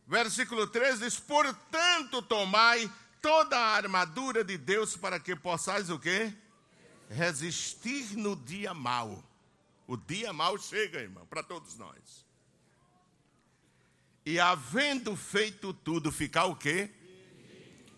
Versículo 0.07 0.67
13 0.67 0.99
diz: 1.01 1.19
Portanto, 1.19 2.21
tomai 2.21 2.93
toda 3.23 3.59
a 3.59 3.75
armadura 3.75 4.45
de 4.45 4.59
Deus 4.59 4.97
para 4.97 5.19
que 5.19 5.35
possais 5.35 5.89
o 5.89 5.99
quê? 5.99 6.33
Resistir 7.09 8.17
no 8.17 8.37
dia 8.37 8.75
mau. 8.75 9.25
O 9.87 9.97
dia 9.97 10.33
mau 10.33 10.59
chega, 10.59 11.01
irmão, 11.01 11.27
para 11.27 11.43
todos 11.43 11.77
nós. 11.77 12.25
E 14.27 14.39
havendo 14.39 15.17
feito 15.17 15.73
tudo, 15.73 16.13
ficar 16.13 16.45
o 16.47 16.57
quê? 16.57 16.91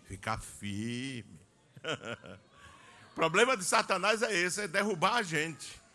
Ficar 0.07 0.39
firme. 0.39 1.39
o 3.11 3.15
problema 3.15 3.57
de 3.57 3.65
Satanás 3.65 4.21
é 4.21 4.33
esse: 4.33 4.61
é 4.61 4.67
derrubar 4.67 5.15
a 5.15 5.23
gente. 5.23 5.86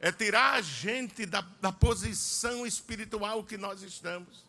É 0.00 0.10
tirar 0.10 0.54
a 0.54 0.60
gente 0.60 1.26
da, 1.26 1.42
da 1.60 1.70
posição 1.70 2.66
espiritual 2.66 3.44
que 3.44 3.56
nós 3.56 3.82
estamos. 3.82 4.44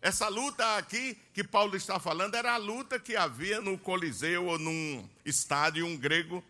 Essa 0.00 0.28
luta 0.28 0.76
aqui 0.76 1.16
que 1.32 1.44
Paulo 1.44 1.76
está 1.76 2.00
falando 2.00 2.34
era 2.34 2.54
a 2.54 2.58
luta 2.58 2.98
que 2.98 3.14
havia 3.14 3.60
no 3.60 3.78
Coliseu 3.78 4.46
ou 4.46 4.58
num 4.58 5.08
estádio 5.24 5.86
um 5.86 5.96
grego 5.96 6.42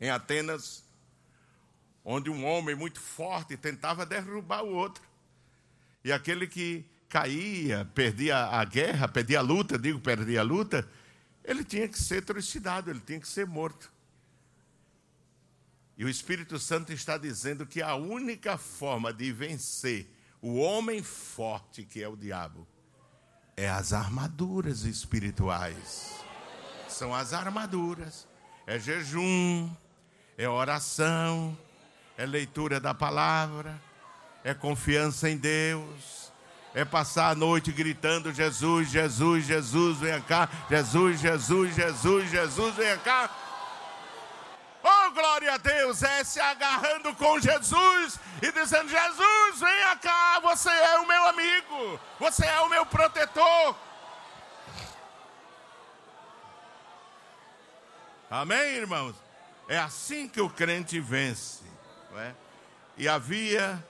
em 0.00 0.10
Atenas 0.10 0.82
onde 2.04 2.30
um 2.30 2.44
homem 2.44 2.74
muito 2.74 3.00
forte 3.00 3.56
tentava 3.56 4.04
derrubar 4.04 4.64
o 4.64 4.74
outro. 4.74 5.02
E 6.04 6.10
aquele 6.12 6.46
que 6.46 6.84
caía, 7.08 7.88
perdia 7.94 8.36
a 8.36 8.64
guerra, 8.64 9.06
perdia 9.06 9.38
a 9.38 9.42
luta, 9.42 9.78
digo, 9.78 10.00
perdia 10.00 10.40
a 10.40 10.44
luta, 10.44 10.88
ele 11.44 11.62
tinha 11.62 11.86
que 11.86 11.98
ser 11.98 12.24
trucidado, 12.24 12.90
ele 12.90 13.00
tinha 13.00 13.20
que 13.20 13.28
ser 13.28 13.46
morto. 13.46 13.91
E 16.02 16.04
o 16.04 16.08
Espírito 16.08 16.58
Santo 16.58 16.92
está 16.92 17.16
dizendo 17.16 17.64
que 17.64 17.80
a 17.80 17.94
única 17.94 18.58
forma 18.58 19.12
de 19.12 19.30
vencer 19.30 20.12
o 20.40 20.56
homem 20.56 21.00
forte, 21.00 21.84
que 21.84 22.02
é 22.02 22.08
o 22.08 22.16
diabo, 22.16 22.66
é 23.56 23.70
as 23.70 23.92
armaduras 23.92 24.82
espirituais. 24.82 26.12
São 26.88 27.14
as 27.14 27.32
armaduras. 27.32 28.26
É 28.66 28.80
jejum, 28.80 29.70
é 30.36 30.48
oração, 30.48 31.56
é 32.18 32.26
leitura 32.26 32.80
da 32.80 32.92
palavra, 32.92 33.80
é 34.42 34.52
confiança 34.52 35.30
em 35.30 35.36
Deus, 35.36 36.32
é 36.74 36.84
passar 36.84 37.30
a 37.30 37.34
noite 37.36 37.70
gritando: 37.70 38.32
Jesus, 38.32 38.90
Jesus, 38.90 39.46
Jesus, 39.46 39.98
venha 39.98 40.20
cá, 40.20 40.48
Jesus, 40.68 41.20
Jesus, 41.20 41.76
Jesus, 41.76 42.28
Jesus, 42.28 42.74
venha 42.74 42.98
cá. 42.98 43.30
Glória 45.12 45.54
a 45.54 45.56
Deus! 45.58 46.02
É 46.02 46.24
se 46.24 46.40
agarrando 46.40 47.14
com 47.14 47.38
Jesus 47.38 48.18
e 48.40 48.52
dizendo: 48.52 48.88
Jesus, 48.88 49.60
venha 49.60 49.96
cá, 49.96 50.40
você 50.40 50.70
é 50.70 50.98
o 50.98 51.06
meu 51.06 51.24
amigo, 51.28 52.00
você 52.18 52.46
é 52.46 52.60
o 52.60 52.68
meu 52.68 52.84
protetor. 52.86 53.76
Amém, 58.30 58.76
irmãos? 58.76 59.14
É 59.68 59.78
assim 59.78 60.28
que 60.28 60.40
o 60.40 60.48
crente 60.48 60.98
vence. 60.98 61.62
É? 62.16 62.34
E 62.96 63.08
havia 63.08 63.82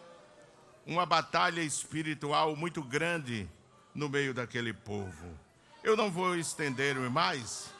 uma 0.86 1.06
batalha 1.06 1.60
espiritual 1.60 2.56
muito 2.56 2.82
grande 2.82 3.48
no 3.94 4.08
meio 4.08 4.34
daquele 4.34 4.72
povo. 4.72 5.38
Eu 5.82 5.96
não 5.96 6.10
vou 6.10 6.36
estender 6.36 6.96
mais, 7.10 7.71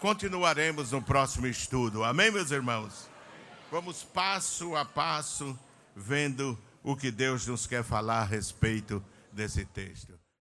continuaremos 0.00 0.92
no 0.92 1.02
próximo 1.02 1.46
estudo. 1.46 2.02
Amém, 2.02 2.30
meus 2.30 2.50
irmãos? 2.50 3.08
Vamos 3.70 4.02
passo 4.02 4.74
a 4.74 4.84
passo 4.84 5.56
vendo 5.94 6.58
o 6.82 6.96
que 6.96 7.10
Deus 7.10 7.46
nos 7.46 7.66
quer 7.66 7.84
falar 7.84 8.22
a 8.22 8.24
respeito 8.24 9.04
desse 9.30 9.64
texto. 9.64 10.19